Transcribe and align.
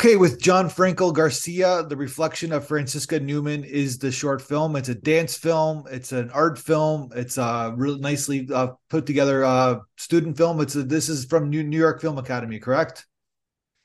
Okay, 0.00 0.16
with 0.16 0.40
Jon 0.40 0.70
Frenkel 0.70 1.12
Garcia, 1.12 1.82
The 1.86 1.94
Reflection 1.94 2.52
of 2.52 2.66
Francisca 2.66 3.20
Newman 3.20 3.64
is 3.64 3.98
the 3.98 4.10
short 4.10 4.40
film. 4.40 4.74
It's 4.74 4.88
a 4.88 4.94
dance 4.94 5.36
film, 5.36 5.84
it's 5.90 6.12
an 6.12 6.30
art 6.30 6.58
film, 6.58 7.10
it's 7.14 7.36
a 7.36 7.74
really 7.76 8.00
nicely 8.00 8.48
uh, 8.50 8.68
put 8.88 9.04
together 9.04 9.44
uh, 9.44 9.80
student 9.98 10.38
film. 10.38 10.58
It's 10.62 10.74
a, 10.74 10.84
this 10.84 11.10
is 11.10 11.26
from 11.26 11.50
New, 11.50 11.60
York 11.60 12.00
Film 12.00 12.16
Academy, 12.16 12.58
correct? 12.58 13.04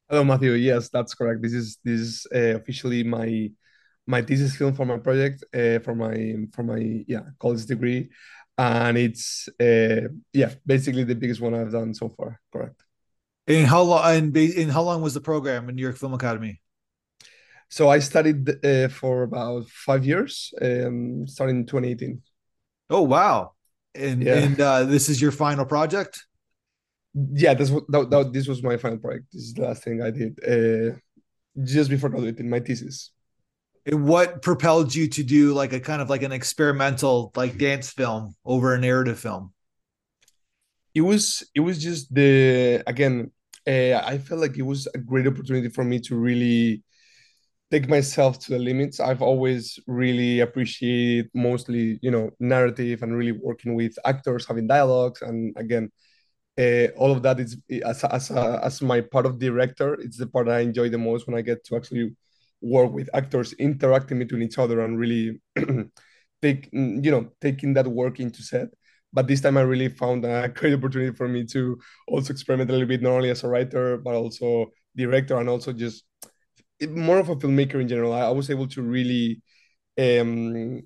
Hello, 0.08 0.24
Matthew. 0.24 0.54
Yes, 0.54 0.88
that's 0.88 1.14
correct. 1.14 1.42
This 1.42 1.52
is 1.52 1.80
this 1.84 2.00
is 2.00 2.28
uh, 2.34 2.56
officially 2.56 3.04
my 3.04 3.52
my 4.08 4.22
thesis 4.22 4.56
film 4.56 4.74
for 4.74 4.86
my 4.86 4.98
project 4.98 5.44
uh, 5.54 5.80
for 5.80 5.96
my 5.96 6.36
for 6.54 6.64
my 6.64 7.04
yeah 7.10 7.24
college 7.42 7.66
degree, 7.66 8.10
and 8.58 8.98
it's 8.98 9.50
uh, 9.60 10.08
yeah 10.32 10.54
basically 10.66 11.04
the 11.04 11.16
biggest 11.16 11.42
one 11.42 11.54
I've 11.54 11.74
done 11.74 11.94
so 11.94 12.08
far. 12.08 12.40
Correct. 12.54 12.85
In 13.48 13.66
how 13.66 13.82
long? 13.82 14.16
And 14.16 14.36
in 14.36 14.70
how 14.70 14.82
long 14.82 15.02
was 15.02 15.14
the 15.14 15.22
program 15.22 15.70
in 15.70 15.76
New 15.76 15.82
York 15.82 15.98
Film 15.98 16.14
Academy? 16.14 16.62
So 17.70 17.90
I 17.90 18.00
studied 18.00 18.66
uh, 18.66 18.88
for 18.88 19.24
about 19.24 19.68
five 19.70 20.06
years, 20.06 20.54
um, 20.62 21.28
starting 21.28 21.58
in 21.58 21.66
2018. 21.66 22.22
Oh 22.90 23.02
wow! 23.02 23.54
And 23.94 24.24
yeah. 24.24 24.36
and 24.36 24.60
uh, 24.60 24.84
this 24.86 25.10
is 25.10 25.22
your 25.22 25.32
final 25.32 25.66
project. 25.66 26.26
Yeah, 27.14 27.54
this 27.54 27.70
was 27.70 27.84
that, 27.90 28.10
that, 28.10 28.34
this 28.34 28.48
was 28.48 28.64
my 28.64 28.78
final 28.78 28.98
project. 28.98 29.26
This 29.32 29.44
is 29.44 29.54
the 29.54 29.64
last 29.64 29.84
thing 29.84 30.02
I 30.02 30.12
did 30.12 30.40
uh, 30.44 30.98
just 31.64 31.90
before 31.90 32.10
graduating 32.10 32.50
my 32.50 32.60
thesis. 32.60 33.12
And 33.86 34.06
what 34.06 34.42
propelled 34.42 34.94
you 34.94 35.08
to 35.10 35.24
do 35.24 35.54
like 35.54 35.72
a 35.72 35.80
kind 35.80 36.02
of 36.02 36.10
like 36.10 36.24
an 36.24 36.32
experimental 36.32 37.32
like 37.36 37.58
dance 37.58 37.92
film 37.92 38.36
over 38.44 38.74
a 38.74 38.80
narrative 38.80 39.20
film? 39.20 39.54
It 40.94 41.02
was 41.02 41.44
it 41.54 41.60
was 41.60 41.82
just 41.82 42.14
the 42.14 42.84
again 42.88 43.32
uh, 43.68 44.02
I 44.06 44.18
felt 44.20 44.42
like 44.42 44.58
it 44.58 44.64
was 44.64 44.88
a 44.94 44.98
great 45.00 45.28
opportunity 45.28 45.70
for 45.70 45.84
me 45.84 46.00
to 46.02 46.16
really 46.16 46.84
take 47.72 47.90
myself 47.90 48.40
to 48.40 48.52
the 48.52 48.60
limits. 48.60 49.00
I've 49.00 49.22
always 49.22 49.80
really 49.88 50.42
appreciated 50.42 51.30
mostly, 51.34 52.00
you 52.02 52.12
know, 52.12 52.32
narrative 52.40 53.04
and 53.04 53.18
really 53.18 53.34
working 53.34 53.76
with 53.76 53.98
actors, 54.06 54.46
having 54.48 54.68
dialogues, 54.68 55.22
and 55.22 55.56
again, 55.58 55.92
uh, 56.60 56.88
all 56.98 57.12
of 57.12 57.24
that 57.24 57.40
is 57.40 57.58
as 57.86 58.04
as 58.06 58.32
as 58.32 58.82
my 58.82 59.02
part 59.02 59.26
of 59.26 59.40
director. 59.40 59.96
It's 59.96 60.18
the 60.18 60.28
part 60.28 60.50
I 60.50 60.60
enjoy 60.62 60.90
the 60.90 60.98
most 60.98 61.28
when 61.28 61.38
I 61.38 61.42
get 61.42 61.64
to 61.66 61.76
actually 61.78 62.16
work 62.62 62.92
with 62.94 63.10
actors, 63.14 63.54
interacting 63.54 64.20
between 64.20 64.44
each 64.44 64.58
other, 64.60 64.82
and 64.82 64.98
really 65.00 65.42
take 66.42 66.70
you 66.74 67.12
know 67.12 67.32
taking 67.42 67.74
that 67.76 67.88
work 67.88 68.20
into 68.20 68.44
set. 68.44 68.70
But 69.16 69.28
this 69.28 69.42
time 69.42 69.58
I 69.58 69.62
really 69.62 69.88
found 69.88 70.26
a 70.26 70.50
great 70.54 70.74
opportunity 70.74 71.16
for 71.16 71.28
me 71.28 71.46
to 71.46 71.80
also 72.08 72.34
experiment 72.34 72.70
a 72.70 72.74
little 72.74 72.88
bit, 72.88 73.02
not 73.02 73.14
only 73.14 73.32
as 73.32 73.44
a 73.44 73.48
writer, 73.48 73.98
but 73.98 74.14
also 74.14 74.72
director 74.96 75.38
and 75.38 75.50
also 75.50 75.72
just 75.74 76.04
more 76.90 77.20
of 77.20 77.30
a 77.30 77.36
filmmaker 77.38 77.80
in 77.82 77.88
general. 77.88 78.14
I, 78.14 78.30
was 78.30 78.50
able 78.50 78.68
to 78.68 78.82
really 78.82 79.42
um, 79.98 80.84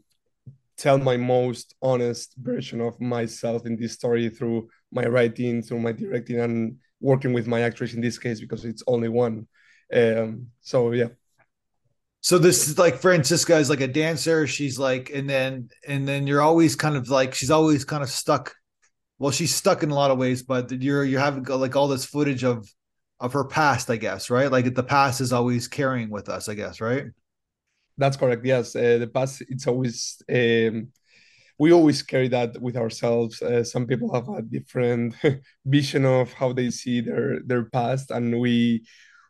tell 0.77 0.99
my 0.99 1.17
most 1.17 1.75
honest 1.81 2.35
version 2.37 2.81
of 2.81 3.01
myself 3.01 3.65
in 3.65 3.75
this 3.75 3.93
story 3.93 4.29
through 4.29 4.69
my 4.91 5.05
writing, 5.05 5.63
through 5.63 5.79
my 5.79 5.91
directing, 5.91 6.39
and 6.39 6.77
working 7.01 7.33
with 7.33 7.47
my 7.47 7.61
actress 7.61 7.93
in 7.93 8.01
this 8.01 8.19
case 8.19 8.39
because 8.39 8.63
it's 8.63 8.83
only 8.85 9.09
one. 9.09 9.47
Um, 9.91 10.47
so 10.61 10.91
yeah, 10.91 11.09
so 12.21 12.37
this 12.37 12.67
is 12.67 12.77
like 12.77 12.97
Francisca 12.97 13.57
is 13.57 13.69
like 13.69 13.81
a 13.81 13.87
dancer. 13.87 14.45
She's 14.45 14.77
like, 14.77 15.09
and 15.13 15.29
then 15.29 15.69
and 15.87 16.07
then 16.07 16.27
you're 16.27 16.41
always 16.41 16.75
kind 16.75 16.95
of 16.95 17.09
like 17.09 17.33
she's 17.33 17.51
always 17.51 17.85
kind 17.85 18.03
of 18.03 18.09
stuck. 18.09 18.53
Well, 19.19 19.31
she's 19.31 19.53
stuck 19.55 19.83
in 19.83 19.91
a 19.91 19.95
lot 19.95 20.11
of 20.11 20.17
ways, 20.17 20.43
but 20.43 20.71
you're 20.71 21.05
you're 21.05 21.19
having 21.21 21.43
like 21.43 21.75
all 21.75 21.87
this 21.87 22.05
footage 22.05 22.43
of 22.43 22.67
of 23.19 23.33
her 23.33 23.45
past, 23.45 23.89
I 23.89 23.97
guess, 23.97 24.29
right? 24.29 24.51
Like 24.51 24.73
the 24.73 24.83
past 24.83 25.21
is 25.21 25.33
always 25.33 25.67
carrying 25.67 26.09
with 26.09 26.29
us, 26.29 26.49
I 26.49 26.55
guess, 26.55 26.81
right? 26.81 27.05
That's 27.97 28.17
correct. 28.17 28.45
Yes, 28.45 28.75
uh, 28.75 28.97
the 28.99 29.07
past 29.07 29.43
it's 29.47 29.67
always 29.67 30.21
um, 30.29 30.89
we 31.57 31.73
always 31.73 32.01
carry 32.01 32.29
that 32.29 32.61
with 32.61 32.77
ourselves. 32.77 33.41
Uh, 33.41 33.63
some 33.63 33.87
people 33.87 34.13
have 34.13 34.29
a 34.29 34.41
different 34.41 35.15
vision 35.65 36.05
of 36.05 36.33
how 36.33 36.53
they 36.53 36.69
see 36.69 37.01
their 37.01 37.41
their 37.45 37.65
past, 37.65 38.11
and 38.11 38.39
we 38.39 38.85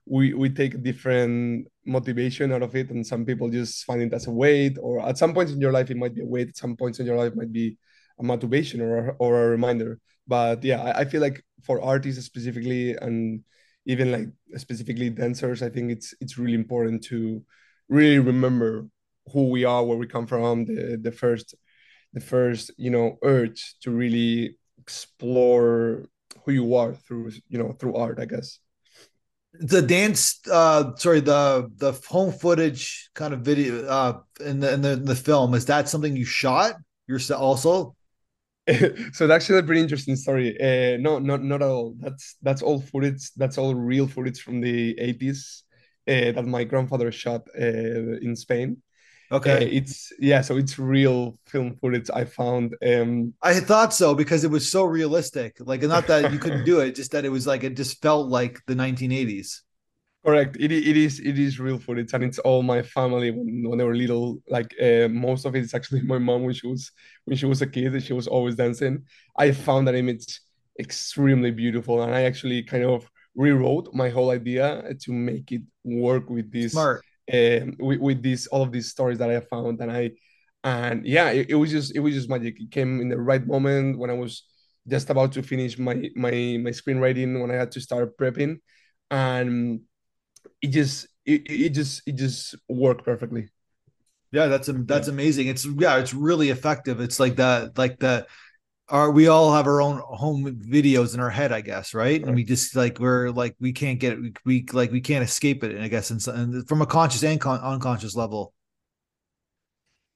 we 0.05 0.33
we 0.33 0.49
take 0.49 0.83
different 0.83 1.67
motivation 1.89 2.51
out 2.51 2.63
of 2.63 2.75
it 2.75 2.89
and 2.91 3.05
some 3.05 3.25
people 3.25 3.49
just 3.49 3.85
find 3.85 4.01
it 4.01 4.13
as 4.13 4.27
a 4.27 4.31
weight 4.31 4.77
or 4.81 5.01
at 5.05 5.17
some 5.17 5.33
points 5.33 5.51
in 5.51 5.59
your 5.61 5.71
life 5.71 5.89
it 5.89 5.97
might 5.97 6.15
be 6.15 6.21
a 6.21 6.25
weight 6.25 6.49
at 6.49 6.57
some 6.57 6.75
points 6.75 6.99
in 6.99 7.05
your 7.05 7.17
life 7.17 7.35
might 7.35 7.51
be 7.51 7.77
a 8.19 8.23
motivation 8.23 8.81
or, 8.81 9.15
or 9.19 9.45
a 9.45 9.49
reminder. 9.49 9.99
But 10.27 10.63
yeah 10.63 10.81
I, 10.81 11.01
I 11.01 11.05
feel 11.05 11.21
like 11.21 11.43
for 11.63 11.81
artists 11.81 12.25
specifically 12.25 12.95
and 12.95 13.43
even 13.85 14.11
like 14.11 14.27
specifically 14.57 15.09
dancers 15.09 15.61
i 15.61 15.69
think 15.69 15.91
it's 15.91 16.13
it's 16.21 16.37
really 16.37 16.53
important 16.53 17.03
to 17.03 17.43
really 17.87 18.19
remember 18.19 18.87
who 19.33 19.49
we 19.49 19.65
are 19.65 19.83
where 19.83 19.97
we 19.97 20.07
come 20.07 20.27
from 20.27 20.65
the 20.65 20.97
the 21.01 21.11
first 21.11 21.55
the 22.13 22.19
first 22.19 22.71
you 22.77 22.89
know 22.89 23.17
urge 23.23 23.75
to 23.81 23.91
really 23.91 24.55
explore 24.77 26.05
who 26.43 26.51
you 26.51 26.75
are 26.75 26.93
through 26.93 27.31
you 27.47 27.57
know 27.57 27.71
through 27.73 27.95
art 27.95 28.19
i 28.19 28.25
guess 28.25 28.59
the 29.53 29.81
dance 29.81 30.39
uh 30.51 30.95
sorry 30.95 31.19
the 31.19 31.69
the 31.77 31.91
home 32.07 32.31
footage 32.31 33.09
kind 33.15 33.33
of 33.33 33.41
video 33.41 33.85
uh 33.85 34.19
in 34.45 34.59
the 34.59 34.73
in 34.73 34.81
the, 34.81 34.91
in 34.93 35.05
the 35.05 35.15
film 35.15 35.53
is 35.53 35.65
that 35.65 35.89
something 35.89 36.15
you 36.15 36.25
shot 36.25 36.75
yourself 37.07 37.41
also? 37.41 37.95
So 39.13 39.25
it's 39.25 39.31
actually 39.31 39.59
a 39.59 39.63
pretty 39.63 39.81
interesting 39.81 40.15
story. 40.15 40.55
Uh 40.61 40.97
no 40.97 41.19
not 41.19 41.43
not 41.43 41.61
at 41.61 41.67
all. 41.67 41.95
That's 41.99 42.35
that's 42.41 42.61
all 42.61 42.79
footage 42.79 43.31
that's 43.35 43.57
all 43.57 43.73
real 43.73 44.07
footage 44.07 44.41
from 44.41 44.61
the 44.61 44.95
80s 44.99 45.63
uh, 46.07 46.31
that 46.31 46.45
my 46.45 46.63
grandfather 46.63 47.11
shot 47.11 47.47
uh, 47.59 48.17
in 48.21 48.35
spain 48.35 48.77
Okay. 49.31 49.53
Uh, 49.53 49.69
it's 49.71 50.11
yeah, 50.19 50.41
so 50.41 50.57
it's 50.57 50.79
real 50.79 51.37
film 51.45 51.75
footage 51.75 52.09
I 52.13 52.25
found. 52.25 52.75
Um 52.85 53.33
I 53.41 53.59
thought 53.59 53.93
so 53.93 54.15
because 54.15 54.43
it 54.43 54.51
was 54.51 54.71
so 54.71 54.83
realistic. 54.83 55.57
Like 55.59 55.81
not 55.83 56.07
that 56.07 56.31
you 56.31 56.39
couldn't 56.39 56.65
do 56.65 56.79
it, 56.79 56.95
just 56.95 57.11
that 57.11 57.25
it 57.25 57.29
was 57.29 57.45
like 57.45 57.63
it 57.63 57.75
just 57.75 58.01
felt 58.01 58.27
like 58.27 58.59
the 58.65 58.75
1980s. 58.75 59.61
Correct. 60.25 60.57
It, 60.59 60.71
it 60.71 60.97
is 60.97 61.19
it 61.19 61.39
is 61.39 61.59
real 61.59 61.77
footage 61.77 62.13
and 62.13 62.23
it's 62.23 62.39
all 62.39 62.61
my 62.61 62.81
family 62.81 63.31
when, 63.31 63.69
when 63.69 63.77
they 63.77 63.85
were 63.85 63.95
little. 63.95 64.41
Like 64.49 64.73
uh, 64.81 65.07
most 65.09 65.45
of 65.45 65.55
it 65.55 65.63
is 65.63 65.73
actually 65.73 66.01
my 66.01 66.17
mom 66.17 66.43
when 66.43 66.53
she 66.53 66.67
was 66.67 66.91
when 67.25 67.37
she 67.37 67.45
was 67.45 67.61
a 67.61 67.67
kid 67.67 67.93
and 67.93 68.03
she 68.03 68.13
was 68.13 68.27
always 68.27 68.55
dancing. 68.55 69.05
I 69.37 69.51
found 69.51 69.87
that 69.87 69.95
image 69.95 70.41
extremely 70.79 71.51
beautiful 71.51 72.01
and 72.01 72.13
I 72.13 72.23
actually 72.23 72.63
kind 72.63 72.83
of 72.85 73.09
rewrote 73.35 73.93
my 73.93 74.09
whole 74.09 74.31
idea 74.31 74.83
to 75.01 75.11
make 75.13 75.51
it 75.51 75.61
work 75.83 76.29
with 76.29 76.51
this 76.51 76.71
Smart 76.71 77.01
um, 77.31 77.75
with, 77.79 77.99
with 77.99 78.21
these 78.21 78.47
all 78.47 78.61
of 78.61 78.71
these 78.71 78.89
stories 78.89 79.17
that 79.19 79.29
I 79.29 79.39
found, 79.41 79.81
and 79.81 79.91
I 79.91 80.11
and 80.63 81.05
yeah, 81.05 81.29
it, 81.29 81.49
it, 81.51 81.55
was 81.55 81.71
just 81.71 81.95
it 81.95 81.99
was 81.99 82.13
just 82.13 82.29
magic. 82.29 82.59
It 82.59 82.71
came 82.71 82.99
in 83.01 83.09
the 83.09 83.17
right 83.17 83.45
moment 83.45 83.97
when 83.97 84.09
I 84.09 84.13
was 84.13 84.43
just 84.87 85.09
about 85.09 85.31
to 85.33 85.43
finish 85.43 85.77
my 85.77 85.95
my 86.15 86.31
my 86.31 86.71
screenwriting 86.71 87.39
when 87.39 87.51
I 87.51 87.55
had 87.55 87.71
to 87.73 87.81
start 87.81 88.17
prepping, 88.17 88.59
and 89.11 89.81
it 90.61 90.69
just 90.69 91.07
it, 91.25 91.49
it 91.49 91.69
just 91.69 92.01
it 92.07 92.15
just 92.15 92.55
worked 92.67 93.05
perfectly. 93.05 93.49
Yeah, 94.31 94.47
that's 94.47 94.69
that's 94.71 95.07
amazing. 95.07 95.47
It's 95.47 95.65
yeah, 95.65 95.97
it's 95.97 96.13
really 96.13 96.49
effective. 96.49 96.99
It's 96.99 97.19
like 97.19 97.37
that 97.37 97.77
like 97.77 97.99
the 97.99 98.27
are 98.89 99.11
we 99.11 99.27
all 99.27 99.53
have 99.53 99.67
our 99.67 99.81
own 99.81 100.01
home 100.05 100.43
videos 100.67 101.13
in 101.13 101.19
our 101.19 101.29
head 101.29 101.51
i 101.51 101.61
guess 101.61 101.93
right? 101.93 102.23
And 102.23 102.35
we 102.35 102.43
just 102.43 102.75
like 102.75 102.99
we're 102.99 103.29
like 103.29 103.55
we 103.59 103.71
can't 103.71 103.99
get 103.99 104.13
it 104.13 104.37
we, 104.45 104.65
like 104.73 104.91
we 104.91 105.01
can't 105.01 105.23
escape 105.23 105.63
it 105.63 105.71
and 105.71 105.83
i 105.83 105.87
guess 105.87 106.09
and, 106.09 106.25
and 106.27 106.67
from 106.67 106.81
a 106.81 106.85
conscious 106.85 107.23
and 107.23 107.39
con- 107.39 107.61
unconscious 107.61 108.15
level. 108.15 108.53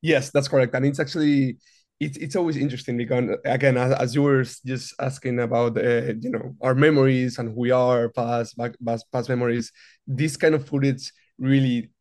Yes 0.01 0.31
that's 0.31 0.47
correct 0.47 0.73
and 0.75 0.85
it's 0.85 0.99
actually 0.99 1.57
it's, 1.99 2.17
it's 2.17 2.35
always 2.35 2.57
interesting 2.57 2.97
because 2.97 3.37
again 3.45 3.77
as, 3.77 3.93
as 3.93 4.15
you 4.15 4.23
were 4.23 4.43
just 4.43 4.93
asking 4.99 5.39
about 5.39 5.77
uh, 5.77 6.13
you 6.19 6.31
know 6.31 6.55
our 6.61 6.75
memories 6.75 7.37
and 7.37 7.49
who 7.49 7.59
we 7.59 7.71
are 7.71 8.09
past 8.09 8.57
back, 8.57 8.73
past, 8.85 9.05
past 9.11 9.29
memories 9.29 9.71
this 10.07 10.35
kind 10.35 10.55
of 10.55 10.67
footage 10.67 11.11
really 11.37 11.91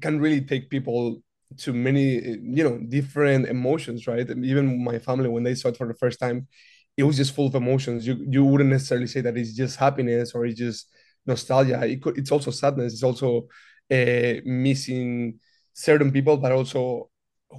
can 0.00 0.20
really 0.20 0.40
take 0.40 0.70
people 0.70 1.22
to 1.58 1.72
many 1.72 2.14
you 2.22 2.64
know 2.64 2.78
different 2.88 3.46
emotions 3.46 4.06
right? 4.06 4.28
Even 4.30 4.84
my 4.84 4.98
family 4.98 5.28
when 5.28 5.42
they 5.42 5.54
saw 5.54 5.68
it 5.68 5.76
for 5.76 5.86
the 5.88 5.94
first 5.94 6.20
time 6.20 6.48
it 6.96 7.04
was 7.04 7.16
just 7.16 7.34
full 7.34 7.46
of 7.46 7.54
emotions. 7.54 8.06
You 8.06 8.24
you 8.28 8.44
wouldn't 8.44 8.70
necessarily 8.70 9.06
say 9.06 9.20
that 9.22 9.36
it's 9.36 9.54
just 9.54 9.76
happiness 9.78 10.32
or 10.34 10.44
it's 10.46 10.58
just 10.58 10.88
nostalgia. 11.26 11.82
It 11.84 12.02
could, 12.02 12.18
it's 12.18 12.30
also 12.32 12.50
sadness. 12.50 12.92
It's 12.94 13.02
also 13.02 13.48
uh, 13.90 14.34
missing 14.44 15.38
certain 15.74 16.12
people 16.12 16.36
but 16.36 16.52
also 16.52 17.10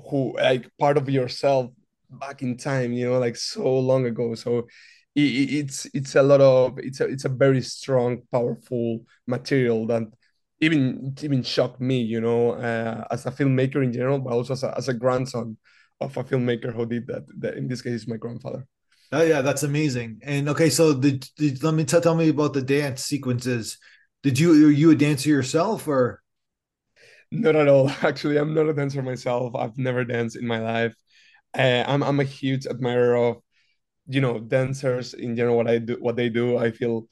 who 0.10 0.36
like 0.38 0.70
part 0.80 0.98
of 0.98 1.10
yourself 1.10 1.72
back 2.10 2.42
in 2.44 2.56
time 2.58 2.94
you 2.94 3.10
know 3.10 3.20
like 3.20 3.36
so 3.36 3.80
long 3.80 4.06
ago. 4.06 4.36
So 4.36 4.68
it, 5.16 5.22
it's 5.22 5.88
it's 5.94 6.16
a 6.16 6.24
lot 6.24 6.42
of 6.42 6.78
it's 6.80 7.00
a 7.02 7.06
it's 7.06 7.26
a 7.26 7.30
very 7.30 7.62
strong 7.62 8.22
powerful 8.32 9.00
material 9.28 9.88
that 9.88 10.04
even 10.60 11.16
even 11.22 11.44
shocked 11.44 11.82
me, 11.82 12.02
you 12.02 12.22
know, 12.22 12.52
uh, 12.52 13.06
as 13.12 13.26
a 13.26 13.32
filmmaker 13.32 13.84
in 13.84 13.94
general, 13.94 14.20
but 14.20 14.34
also 14.34 14.54
as 14.54 14.64
a, 14.64 14.74
as 14.78 14.88
a 14.90 14.94
grandson 14.94 15.58
of 16.00 16.16
a 16.18 16.24
filmmaker 16.24 16.74
who 16.74 16.86
did 16.86 17.08
that. 17.08 17.24
that 17.40 17.56
in 17.56 17.68
this 17.68 17.82
case, 17.82 17.94
is 17.94 18.08
my 18.08 18.18
grandfather. 18.18 18.66
Oh 19.12 19.22
yeah, 19.22 19.42
that's 19.42 19.64
amazing. 19.64 20.20
And 20.24 20.50
okay, 20.50 20.70
so 20.70 20.94
the, 20.94 21.22
the 21.38 21.56
let 21.62 21.74
me 21.74 21.86
t- 21.86 22.00
tell 22.00 22.16
me 22.16 22.30
about 22.30 22.54
the 22.54 22.62
dance 22.62 23.04
sequences. 23.04 23.78
Did 24.24 24.40
you 24.40 24.68
are 24.68 24.72
you 24.72 24.92
a 24.92 24.96
dancer 24.96 25.30
yourself 25.30 25.88
or? 25.88 26.22
Not 27.32 27.56
at 27.56 27.68
all. 27.68 27.90
Actually, 28.02 28.38
I'm 28.38 28.54
not 28.54 28.70
a 28.70 28.74
dancer 28.74 29.02
myself. 29.02 29.56
I've 29.56 29.78
never 29.78 30.04
danced 30.06 30.36
in 30.36 30.46
my 30.48 30.60
life. 30.60 30.96
Uh, 31.58 31.84
I'm 31.88 32.04
I'm 32.04 32.20
a 32.20 32.24
huge 32.24 32.66
admirer 32.68 33.16
of, 33.16 33.38
you 34.08 34.22
know, 34.22 34.40
dancers 34.40 35.14
in 35.14 35.36
general. 35.36 35.58
What 35.58 35.70
I 35.70 35.80
do, 35.80 35.98
what 36.00 36.16
they 36.16 36.30
do, 36.30 36.58
I 36.58 36.72
feel 36.72 37.08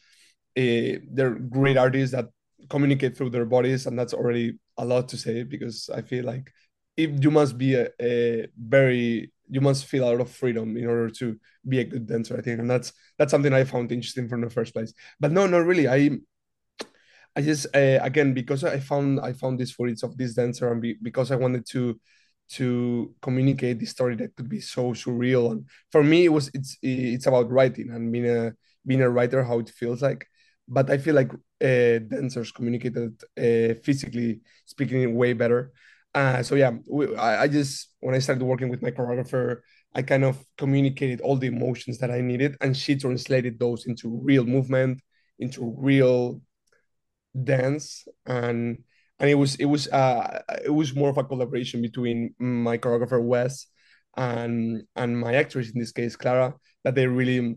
uh, 0.58 1.00
they're 1.12 1.36
great 1.36 1.78
artists 1.78 2.16
that 2.16 2.30
communicate 2.70 3.18
through 3.18 3.32
their 3.32 3.46
bodies, 3.46 3.86
and 3.86 3.98
that's 3.98 4.14
already 4.14 4.60
a 4.78 4.86
lot 4.86 5.10
to 5.10 5.18
say 5.18 5.44
because 5.44 5.90
I 5.94 6.02
feel 6.02 6.26
like 6.26 6.52
if 6.98 7.24
you 7.24 7.32
must 7.32 7.58
be 7.58 7.76
a, 7.76 7.90
a 8.02 8.48
very 8.58 9.32
you 9.50 9.60
must 9.62 9.86
feel 9.86 10.06
a 10.06 10.12
lot 10.12 10.22
of 10.22 10.32
freedom 10.32 10.78
in 10.78 10.86
order 10.88 11.10
to 11.10 11.38
be 11.68 11.80
a 11.80 11.84
good 11.84 12.08
dancer. 12.08 12.38
I 12.38 12.42
think, 12.42 12.60
and 12.60 12.70
that's 12.70 12.94
that's 13.18 13.32
something 13.32 13.54
I 13.54 13.64
found 13.66 13.92
interesting 13.92 14.30
from 14.30 14.42
the 14.42 14.50
first 14.50 14.74
place. 14.74 14.94
But 15.20 15.32
no, 15.32 15.48
not 15.48 15.66
really. 15.66 15.88
I 15.88 16.20
I 17.36 17.42
just 17.42 17.68
uh, 17.76 18.00
again 18.02 18.34
because 18.34 18.64
I 18.64 18.80
found 18.80 19.20
I 19.20 19.34
found 19.34 19.60
this 19.60 19.72
footage 19.72 20.04
of 20.04 20.18
this 20.18 20.34
dancer 20.34 20.72
and 20.72 20.82
be, 20.82 20.98
because 21.02 21.32
I 21.32 21.36
wanted 21.36 21.66
to 21.68 22.00
to 22.54 23.16
communicate 23.22 23.80
this 23.80 23.92
story 23.92 24.16
that 24.18 24.36
could 24.36 24.50
be 24.50 24.60
so 24.60 24.92
surreal 24.92 25.52
and 25.52 25.66
for 25.92 26.04
me 26.04 26.26
it 26.26 26.30
was 26.30 26.52
it's 26.54 26.78
it's 26.82 27.26
about 27.26 27.50
writing 27.50 27.90
and 27.92 28.12
being 28.12 28.28
a 28.30 28.52
being 28.86 29.02
a 29.02 29.10
writer 29.10 29.42
how 29.44 29.60
it 29.60 29.70
feels 29.70 30.02
like 30.02 30.28
but 30.68 30.90
I 30.90 30.98
feel 30.98 31.16
like 31.16 31.32
dancers 32.00 32.52
communicated 32.52 33.22
uh, 33.38 33.76
physically 33.84 34.42
speaking 34.66 35.16
way 35.16 35.34
better. 35.34 35.72
Uh, 36.14 36.44
so 36.44 36.56
yeah, 36.56 36.72
we, 36.90 37.16
I, 37.16 37.44
I 37.44 37.48
just 37.48 37.90
when 38.00 38.16
I 38.16 38.20
started 38.20 38.44
working 38.44 38.70
with 38.70 38.82
my 38.82 38.92
choreographer, 38.92 39.62
I 39.96 40.02
kind 40.02 40.24
of 40.24 40.44
communicated 40.58 41.22
all 41.22 41.38
the 41.38 41.48
emotions 41.48 42.00
that 42.00 42.12
I 42.12 42.22
needed, 42.22 42.58
and 42.62 42.76
she 42.76 42.96
translated 42.96 43.60
those 43.60 43.86
into 43.86 44.10
real 44.24 44.46
movement, 44.46 45.02
into 45.40 45.76
real 45.78 46.42
dance, 47.44 48.08
and 48.26 48.84
and 49.20 49.30
it 49.30 49.36
was 49.36 49.56
it 49.56 49.66
was 49.66 49.88
uh 49.90 50.42
it 50.66 50.74
was 50.74 50.96
more 50.96 51.10
of 51.10 51.18
a 51.18 51.24
collaboration 51.24 51.82
between 51.82 52.34
my 52.40 52.78
choreographer 52.78 53.22
Wes 53.22 53.68
and 54.18 54.84
and 54.96 55.18
my 55.18 55.36
actress 55.36 55.70
in 55.70 55.80
this 55.80 55.92
case 55.92 56.16
Clara 56.16 56.54
that 56.84 56.96
they 56.96 57.08
really 57.08 57.56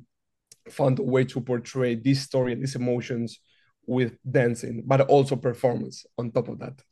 found 0.68 0.98
a 0.98 1.02
way 1.02 1.24
to 1.24 1.40
portray 1.40 1.94
this 1.94 2.22
story 2.22 2.52
and 2.52 2.62
these 2.62 2.76
emotions 2.76 3.40
with 3.86 4.16
dancing, 4.30 4.82
but 4.86 5.02
also 5.02 5.36
performance 5.36 6.06
on 6.18 6.30
top 6.30 6.48
of 6.48 6.58
that. 6.58 6.82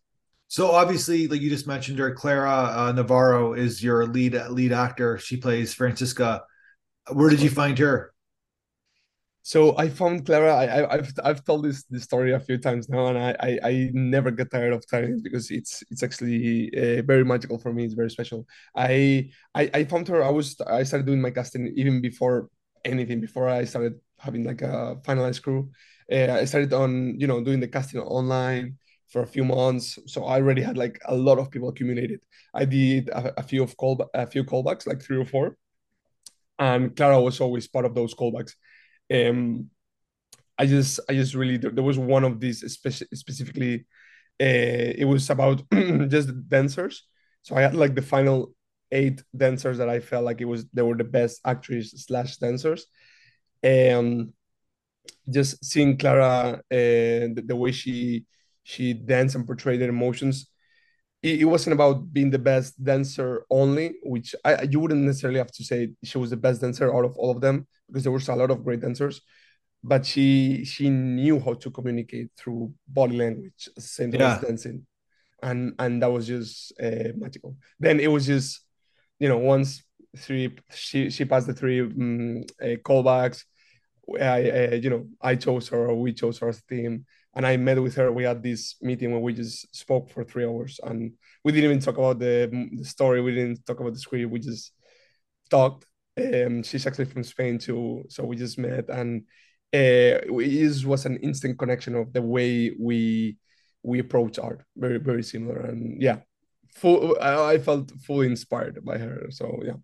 So 0.49 0.71
obviously, 0.73 1.29
like 1.29 1.41
you 1.41 1.49
just 1.49 1.67
mentioned 1.67 1.99
her, 1.99 2.13
Clara 2.15 2.75
uh, 2.77 2.93
Navarro 2.93 3.55
is 3.55 3.83
your 3.83 4.07
lead 4.07 4.35
lead 4.51 4.73
actor. 4.73 5.17
She 5.19 5.37
plays 5.39 5.73
Francisca. 5.73 6.43
Where 7.13 7.31
did 7.31 7.41
you 7.41 7.51
find 7.51 7.79
her? 7.79 8.13
So 9.43 9.77
I 9.77 9.89
found 9.89 10.25
Clara. 10.25 10.55
I, 10.55 10.97
have 10.97 11.13
I've 11.25 11.45
told 11.45 11.65
this 11.65 11.83
this 11.91 12.05
story 12.05 12.33
a 12.33 12.39
few 12.39 12.59
times 12.59 12.89
now, 12.89 13.07
and 13.07 13.19
I 13.19 13.35
I, 13.41 13.59
I 13.65 13.91
never 13.93 14.31
get 14.31 14.51
tired 14.51 14.73
of 14.73 14.87
telling 14.87 15.15
it 15.15 15.25
because 15.25 15.51
it's 15.51 15.83
it's 15.91 16.03
actually 16.03 16.71
uh, 16.77 17.03
very 17.03 17.25
magical 17.25 17.59
for 17.59 17.73
me. 17.73 17.85
It's 17.85 17.95
very 17.95 18.11
special. 18.11 18.47
I, 18.77 19.31
I 19.55 19.71
I 19.75 19.85
found 19.85 20.07
her. 20.09 20.23
I 20.23 20.31
was 20.31 20.61
I 20.61 20.85
started 20.85 21.07
doing 21.07 21.21
my 21.21 21.31
casting 21.31 21.73
even 21.77 22.01
before 22.01 22.49
anything 22.85 23.21
before 23.21 23.49
I 23.49 23.65
started 23.65 23.95
having 24.19 24.45
like 24.45 24.63
a 24.63 24.97
finalized 25.03 25.43
crew. 25.43 25.71
Uh, 26.13 26.35
I 26.41 26.45
started 26.45 26.73
on 26.75 27.19
you 27.19 27.27
know 27.27 27.43
doing 27.43 27.61
the 27.61 27.69
casting 27.69 28.01
online 28.01 28.79
for 29.09 29.23
a 29.23 29.27
few 29.27 29.45
months, 29.45 29.99
so 30.07 30.25
I 30.25 30.37
already 30.37 30.63
had 30.63 30.77
like 30.79 31.01
a 31.07 31.15
lot 31.15 31.39
of 31.39 31.51
people 31.51 31.69
accumulated. 31.69 32.21
I 32.55 32.65
did 32.65 33.09
a, 33.11 33.41
a 33.41 33.43
few 33.43 33.63
of 33.63 33.77
call 33.77 34.09
a 34.15 34.27
few 34.27 34.45
callbacks, 34.45 34.87
like 34.87 35.03
three 35.03 35.19
or 35.19 35.25
four, 35.25 35.57
and 36.59 36.95
Clara 36.97 37.21
was 37.21 37.41
always 37.41 37.69
part 37.69 37.85
of 37.85 37.95
those 37.95 38.15
callbacks. 38.15 38.53
Um, 39.13 39.71
I 40.59 40.67
just 40.67 41.01
I 41.09 41.15
just 41.15 41.35
really 41.35 41.57
there 41.59 41.85
was 41.85 41.99
one 41.99 42.25
of 42.25 42.41
these 42.41 42.63
speci- 42.65 43.09
specifically. 43.15 43.87
Uh, 44.41 44.91
it 44.99 45.07
was 45.07 45.31
about 45.31 45.63
just 46.09 46.31
dancers. 46.49 47.05
So 47.43 47.57
I 47.57 47.63
had 47.63 47.75
like 47.75 47.95
the 47.95 48.03
final 48.03 48.55
eight 48.93 49.23
dancers 49.37 49.79
that 49.79 49.89
I 49.89 50.01
felt 50.01 50.25
like 50.25 50.41
it 50.41 50.47
was 50.47 50.67
they 50.73 50.83
were 50.83 50.97
the 50.97 51.05
best 51.05 51.41
actors 51.45 52.07
slash 52.07 52.37
dancers, 52.39 52.87
and 53.63 54.33
just 55.31 55.65
seeing 55.65 55.97
Clara 55.97 56.55
uh, 56.55 56.61
the, 56.71 57.43
the, 57.47 57.57
way 57.57 57.73
she 57.73 58.25
she 58.63 58.93
danced 58.93 59.35
and 59.35 59.47
portrayed 59.47 59.81
her 59.81 59.89
emotions. 59.89 60.49
It, 61.23 61.41
it, 61.41 61.45
wasn't 61.45 61.75
about 61.75 62.13
being 62.13 62.31
the 62.31 62.39
best 62.39 62.83
dancer 62.83 63.45
only, 63.51 63.95
which 64.03 64.35
I 64.45 64.63
you 64.63 64.81
wouldn't 64.81 65.03
necessarily 65.03 65.39
have 65.39 65.53
to 65.53 65.65
say 65.65 65.93
she 66.03 66.19
was 66.19 66.31
the 66.31 66.37
best 66.37 66.61
dancer 66.61 66.95
out 66.95 67.05
of 67.05 67.17
all 67.17 67.31
of 67.31 67.41
them 67.41 67.67
because 67.87 68.03
there 68.03 68.13
was 68.13 68.29
a 68.29 68.35
lot 68.35 68.51
of 68.51 68.65
great 68.65 68.81
dancers, 68.81 69.21
but 69.85 70.05
she 70.05 70.65
she 70.65 70.91
knew 70.91 71.39
how 71.41 71.55
to 71.55 71.71
communicate 71.71 72.31
through 72.37 72.73
body 72.89 73.17
language, 73.17 73.69
same 73.79 74.13
yeah. 74.13 74.37
as 74.37 74.43
dancing, 74.43 74.87
and 75.43 75.75
and 75.79 76.03
that 76.03 76.11
was 76.11 76.27
just 76.27 76.73
uh, 76.81 77.13
magical. 77.17 77.57
Then 77.79 78.01
it 78.01 78.11
was 78.11 78.27
just 78.27 78.61
you 79.23 79.29
know, 79.29 79.39
once 79.39 79.85
three 80.17 80.53
she 80.75 81.09
she 81.09 81.25
passed 81.25 81.47
the 81.47 81.55
three 81.55 81.81
um, 81.81 82.43
uh, 82.61 82.75
callbacks. 82.85 83.45
I 84.21 84.51
uh, 84.51 84.75
you 84.75 84.91
know 84.91 85.07
I 85.21 85.37
chose 85.37 85.69
her 85.69 85.89
or 85.89 86.01
we 86.01 86.13
chose 86.13 86.39
her 86.39 86.53
team, 86.69 87.07
and 87.35 87.47
I 87.47 87.57
met 87.57 87.81
with 87.81 87.95
her. 87.97 88.13
We 88.13 88.25
had 88.25 88.43
this 88.43 88.77
meeting 88.81 89.13
where 89.13 89.21
we 89.21 89.33
just 89.33 89.75
spoke 89.75 90.11
for 90.11 90.25
three 90.25 90.45
hours, 90.45 90.81
and 90.83 91.13
we 91.45 91.53
didn't 91.53 91.71
even 91.71 91.81
talk 91.81 91.99
about 91.99 92.19
the, 92.19 92.69
the 92.77 92.85
story. 92.85 93.21
We 93.21 93.35
didn't 93.35 93.65
talk 93.67 93.81
about 93.81 93.95
the 93.95 93.99
script. 93.99 94.31
We 94.31 94.41
just 94.41 94.73
talked. 95.51 95.87
Um, 96.19 96.63
she's 96.63 96.87
actually 96.87 97.07
from 97.07 97.25
Spain 97.25 97.59
too, 97.59 98.05
so 98.09 98.25
we 98.25 98.37
just 98.37 98.59
met, 98.59 98.89
and 98.89 99.23
uh, 99.75 100.21
it 100.29 100.85
was 100.85 101.07
an 101.07 101.17
instant 101.19 101.59
connection 101.59 101.95
of 101.95 102.13
the 102.13 102.23
way 102.23 102.73
we 102.79 103.39
we 103.83 103.99
approach 104.01 104.39
art. 104.39 104.63
Very 104.77 104.99
very 104.99 105.23
similar, 105.23 105.61
and 105.61 106.03
yeah, 106.03 106.19
full 106.75 107.17
I 107.21 107.59
felt 107.59 107.93
fully 108.03 108.27
inspired 108.27 108.85
by 108.85 108.99
her. 108.99 109.27
So 109.31 109.61
yeah. 109.65 109.75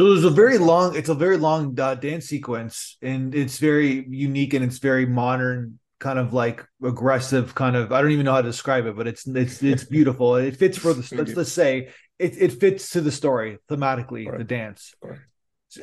So 0.00 0.08
there's 0.08 0.24
a 0.24 0.30
very 0.30 0.56
long, 0.56 0.96
it's 0.96 1.10
a 1.10 1.14
very 1.14 1.36
long 1.36 1.78
uh, 1.78 1.94
dance 1.94 2.24
sequence, 2.24 2.96
and 3.02 3.34
it's 3.34 3.58
very 3.58 4.06
unique 4.08 4.54
and 4.54 4.64
it's 4.64 4.78
very 4.78 5.04
modern, 5.04 5.78
kind 5.98 6.18
of 6.18 6.32
like 6.32 6.64
aggressive, 6.82 7.54
kind 7.54 7.76
of. 7.76 7.92
I 7.92 8.00
don't 8.00 8.12
even 8.12 8.24
know 8.24 8.32
how 8.32 8.40
to 8.40 8.48
describe 8.48 8.86
it, 8.86 8.96
but 8.96 9.06
it's 9.06 9.26
it's 9.26 9.62
it's 9.62 9.84
beautiful. 9.96 10.36
It 10.36 10.56
fits 10.56 10.78
for 10.78 10.94
the 10.94 11.06
let's 11.14 11.36
let's 11.36 11.52
say 11.52 11.90
it 12.18 12.32
it 12.38 12.58
fits 12.58 12.88
to 12.92 13.02
the 13.02 13.12
story 13.12 13.58
thematically, 13.68 14.24
Correct. 14.24 14.38
the 14.38 14.44
dance. 14.44 14.94
Correct. 15.02 15.20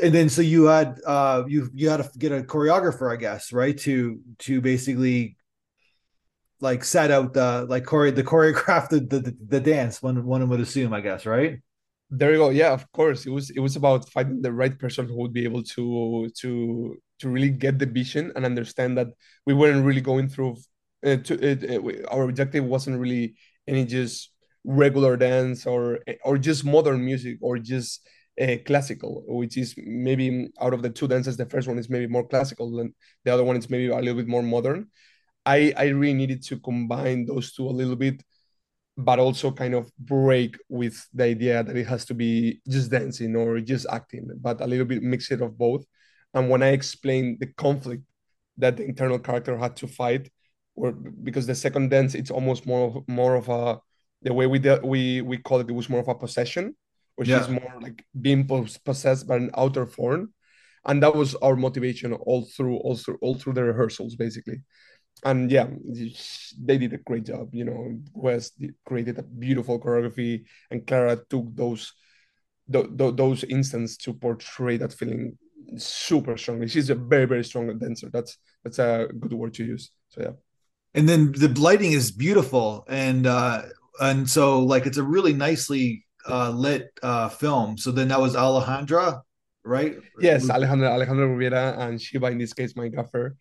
And 0.01 0.15
then 0.15 0.29
so 0.29 0.41
you 0.41 0.63
had 0.63 0.99
uh 1.05 1.43
you 1.47 1.69
you 1.75 1.89
had 1.89 1.97
to 1.97 2.09
get 2.17 2.31
a 2.31 2.41
choreographer, 2.41 3.13
I 3.13 3.17
guess, 3.17 3.53
right? 3.53 3.77
To 3.81 4.19
to 4.39 4.61
basically 4.61 5.37
like 6.59 6.83
set 6.83 7.11
out 7.11 7.33
the 7.33 7.67
like 7.69 7.87
chore 7.87 8.09
the 8.09 8.23
choreographed 8.23 8.89
the, 8.89 8.99
the 9.01 9.37
the 9.47 9.59
dance 9.59 10.01
one 10.01 10.25
one 10.25 10.49
would 10.49 10.59
assume 10.59 10.91
i 10.91 11.01
guess 11.01 11.27
right 11.27 11.59
there 12.09 12.31
you 12.31 12.37
go. 12.37 12.49
Yeah 12.49 12.73
of 12.73 12.89
course. 12.91 13.25
It 13.25 13.31
was 13.31 13.49
it 13.51 13.59
was 13.59 13.75
about 13.75 14.09
finding 14.09 14.41
the 14.41 14.51
right 14.51 14.77
person 14.77 15.07
who 15.07 15.17
would 15.17 15.33
be 15.33 15.43
able 15.43 15.63
to 15.63 16.29
to 16.41 16.97
to 17.19 17.29
really 17.29 17.49
get 17.49 17.79
the 17.79 17.85
vision 17.85 18.31
and 18.35 18.45
understand 18.45 18.97
that 18.97 19.07
we 19.45 19.53
weren't 19.53 19.85
really 19.85 20.01
going 20.01 20.29
through 20.29 20.55
uh, 21.05 21.17
to 21.17 21.33
it, 21.43 21.63
it, 21.63 22.05
our 22.09 22.23
objective 22.23 22.63
wasn't 22.63 22.99
really 22.99 23.35
any 23.67 23.85
just 23.85 24.31
regular 24.63 25.17
dance 25.17 25.65
or 25.65 25.99
or 26.23 26.37
just 26.37 26.65
modern 26.65 27.03
music 27.03 27.37
or 27.41 27.57
just 27.57 28.07
uh, 28.41 28.55
classical 28.65 29.23
which 29.27 29.57
is 29.57 29.73
maybe 29.77 30.49
out 30.61 30.73
of 30.73 30.81
the 30.81 30.89
two 30.89 31.07
dances 31.07 31.37
the 31.37 31.45
first 31.45 31.67
one 31.67 31.79
is 31.79 31.89
maybe 31.89 32.07
more 32.07 32.27
classical 32.27 32.79
and 32.79 32.93
the 33.25 33.33
other 33.33 33.43
one 33.43 33.57
is 33.57 33.69
maybe 33.69 33.87
a 33.87 33.95
little 33.95 34.15
bit 34.15 34.27
more 34.27 34.43
modern. 34.43 34.87
I 35.45 35.73
I 35.77 35.85
really 35.87 36.13
needed 36.13 36.43
to 36.43 36.59
combine 36.59 37.25
those 37.25 37.53
two 37.53 37.67
a 37.67 37.77
little 37.79 37.95
bit, 37.95 38.21
but 38.97 39.19
also 39.19 39.51
kind 39.51 39.75
of 39.75 39.91
break 39.99 40.57
with 40.69 41.07
the 41.13 41.25
idea 41.25 41.63
that 41.63 41.77
it 41.77 41.85
has 41.85 42.03
to 42.05 42.15
be 42.15 42.59
just 42.67 42.89
dancing 42.89 43.35
or 43.35 43.59
just 43.59 43.85
acting, 43.91 44.27
but 44.41 44.59
a 44.59 44.65
little 44.65 44.85
bit 44.85 45.03
mix 45.03 45.31
it 45.31 45.41
of 45.41 45.55
both. 45.55 45.85
And 46.33 46.49
when 46.49 46.63
I 46.63 46.69
explained 46.69 47.39
the 47.39 47.45
conflict 47.45 48.03
that 48.57 48.77
the 48.77 48.83
internal 48.83 49.19
character 49.19 49.55
had 49.55 49.75
to 49.77 49.87
fight, 49.87 50.31
or 50.75 50.91
because 50.91 51.45
the 51.45 51.55
second 51.55 51.89
dance 51.89 52.15
it's 52.15 52.31
almost 52.31 52.65
more 52.65 52.87
of 52.87 53.07
more 53.07 53.35
of 53.35 53.49
a 53.49 53.79
the 54.23 54.33
way 54.33 54.47
we 54.47 54.57
de- 54.59 54.81
we 54.83 55.21
we 55.21 55.37
call 55.37 55.59
it 55.59 55.69
it 55.69 55.73
was 55.73 55.89
more 55.89 56.01
of 56.01 56.07
a 56.07 56.15
possession, 56.15 56.75
which 57.17 57.29
yeah. 57.29 57.41
is 57.41 57.49
more 57.49 57.73
like 57.79 58.03
being 58.19 58.47
possessed 58.83 59.27
by 59.27 59.35
an 59.35 59.51
outer 59.55 59.85
form, 59.85 60.33
and 60.85 61.03
that 61.03 61.15
was 61.15 61.35
our 61.35 61.55
motivation 61.55 62.13
all 62.13 62.45
through 62.45 62.77
all 62.77 62.95
through 62.95 63.17
all 63.21 63.35
through 63.35 63.53
the 63.53 63.63
rehearsals 63.63 64.15
basically 64.15 64.61
and 65.23 65.51
yeah, 65.51 65.67
they 66.59 66.77
did 66.77 66.93
a 66.93 66.97
great 66.97 67.25
job. 67.25 67.53
You 67.53 67.65
know, 67.65 67.99
Wes 68.13 68.51
created 68.85 69.17
a 69.19 69.23
beautiful 69.23 69.79
choreography, 69.79 70.45
and 70.71 70.85
Clara 70.85 71.17
took 71.29 71.55
those 71.55 71.93
th- 72.71 72.97
th- 72.97 73.15
those 73.15 73.43
instances 73.43 73.97
to 73.97 74.13
portray 74.13 74.77
that 74.77 74.93
feeling 74.93 75.37
super 75.77 76.37
strongly. 76.37 76.67
She's 76.67 76.89
a 76.89 76.95
very 76.95 77.25
very 77.25 77.43
strong 77.43 77.77
dancer. 77.77 78.09
That's 78.11 78.37
that's 78.63 78.79
a 78.79 79.07
good 79.19 79.33
word 79.33 79.53
to 79.55 79.65
use. 79.65 79.91
So 80.09 80.21
yeah. 80.21 80.31
And 80.93 81.07
then 81.07 81.31
the 81.31 81.49
lighting 81.59 81.91
is 81.91 82.11
beautiful, 82.11 82.85
and 82.87 83.27
uh 83.27 83.63
and 83.99 84.29
so 84.29 84.61
like 84.63 84.85
it's 84.85 84.97
a 84.97 85.03
really 85.03 85.33
nicely 85.33 86.05
uh 86.27 86.51
lit 86.51 86.91
uh 87.03 87.29
film. 87.29 87.77
So 87.77 87.91
then 87.91 88.09
that 88.09 88.21
was 88.21 88.35
Alejandra, 88.35 89.21
right? 89.63 89.95
Yes, 90.21 90.47
Alejandra 90.47 90.89
Alejandra 90.89 91.27
Rivera, 91.37 91.75
and 91.79 92.01
Shiva 92.01 92.27
in 92.27 92.37
this 92.37 92.53
case, 92.53 92.75
my 92.75 92.87
gaffer 92.87 93.35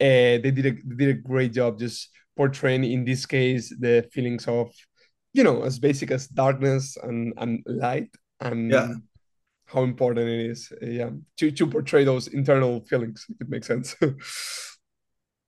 uh, 0.00 0.38
they 0.42 0.50
did 0.50 0.66
a 0.66 0.72
they 0.72 1.06
did 1.06 1.16
a 1.16 1.20
great 1.20 1.52
job 1.52 1.78
just 1.78 2.10
portraying 2.36 2.84
in 2.84 3.04
this 3.04 3.26
case 3.26 3.74
the 3.80 4.08
feelings 4.12 4.46
of 4.48 4.70
you 5.32 5.44
know 5.44 5.62
as 5.62 5.78
basic 5.78 6.10
as 6.10 6.26
darkness 6.28 6.96
and 7.02 7.34
and 7.36 7.62
light 7.66 8.08
and 8.40 8.72
Yeah. 8.72 8.88
how 9.66 9.82
important 9.82 10.28
it 10.28 10.50
is 10.50 10.72
uh, 10.82 10.86
yeah 10.86 11.10
to 11.36 11.50
to 11.50 11.66
portray 11.66 12.04
those 12.04 12.28
internal 12.28 12.80
feelings 12.86 13.26
if 13.28 13.40
it 13.40 13.48
makes 13.48 13.66
sense 13.66 13.96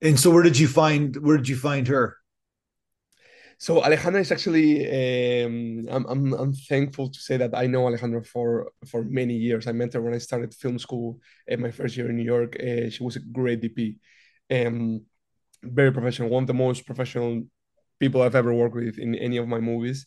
And 0.02 0.18
so 0.18 0.30
where 0.30 0.42
did 0.42 0.58
you 0.58 0.68
find 0.68 1.16
where 1.16 1.36
did 1.36 1.48
you 1.48 1.56
find 1.56 1.86
her? 1.88 2.16
So 3.58 3.80
Alejandra 3.80 4.20
is 4.20 4.32
actually 4.32 4.86
um, 4.90 5.86
I'm, 5.88 6.04
I'm 6.06 6.32
I'm 6.34 6.52
thankful 6.52 7.10
to 7.10 7.18
say 7.20 7.36
that 7.36 7.54
I 7.54 7.66
know 7.66 7.82
Alejandra 7.82 8.26
for 8.26 8.72
for 8.88 9.04
many 9.04 9.34
years. 9.34 9.66
I 9.68 9.72
met 9.72 9.92
her 9.92 10.02
when 10.02 10.14
I 10.14 10.18
started 10.18 10.54
film 10.54 10.78
school 10.78 11.20
in 11.46 11.60
my 11.60 11.70
first 11.70 11.96
year 11.96 12.10
in 12.10 12.16
New 12.16 12.24
York. 12.24 12.56
Uh, 12.58 12.90
she 12.90 13.04
was 13.04 13.16
a 13.16 13.20
great 13.20 13.60
DP, 13.60 13.98
um, 14.52 15.02
very 15.62 15.92
professional, 15.92 16.28
one 16.30 16.44
of 16.44 16.46
the 16.48 16.54
most 16.54 16.86
professional 16.86 17.42
people 18.00 18.22
I've 18.22 18.34
ever 18.34 18.52
worked 18.54 18.74
with 18.74 18.98
in 18.98 19.14
any 19.14 19.36
of 19.38 19.48
my 19.48 19.60
movies. 19.60 20.06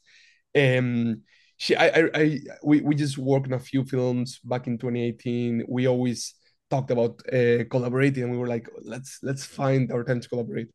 Um, 0.56 1.22
she 1.58 1.76
I, 1.76 1.88
I, 1.88 2.10
I 2.14 2.40
we, 2.64 2.82
we 2.82 2.96
just 2.96 3.18
worked 3.18 3.48
on 3.48 3.54
a 3.54 3.60
few 3.60 3.86
films 3.86 4.40
back 4.44 4.68
in 4.68 4.78
2018. 4.78 5.66
We 5.68 5.88
always 5.88 6.36
talked 6.70 6.92
about 6.92 7.22
uh, 7.32 7.64
collaborating, 7.70 8.24
and 8.24 8.32
we 8.32 8.38
were 8.38 8.48
like, 8.48 8.70
let's 8.84 9.20
let's 9.24 9.46
find 9.46 9.92
our 9.92 10.04
time 10.04 10.20
to 10.22 10.30
collaborate. 10.30 10.68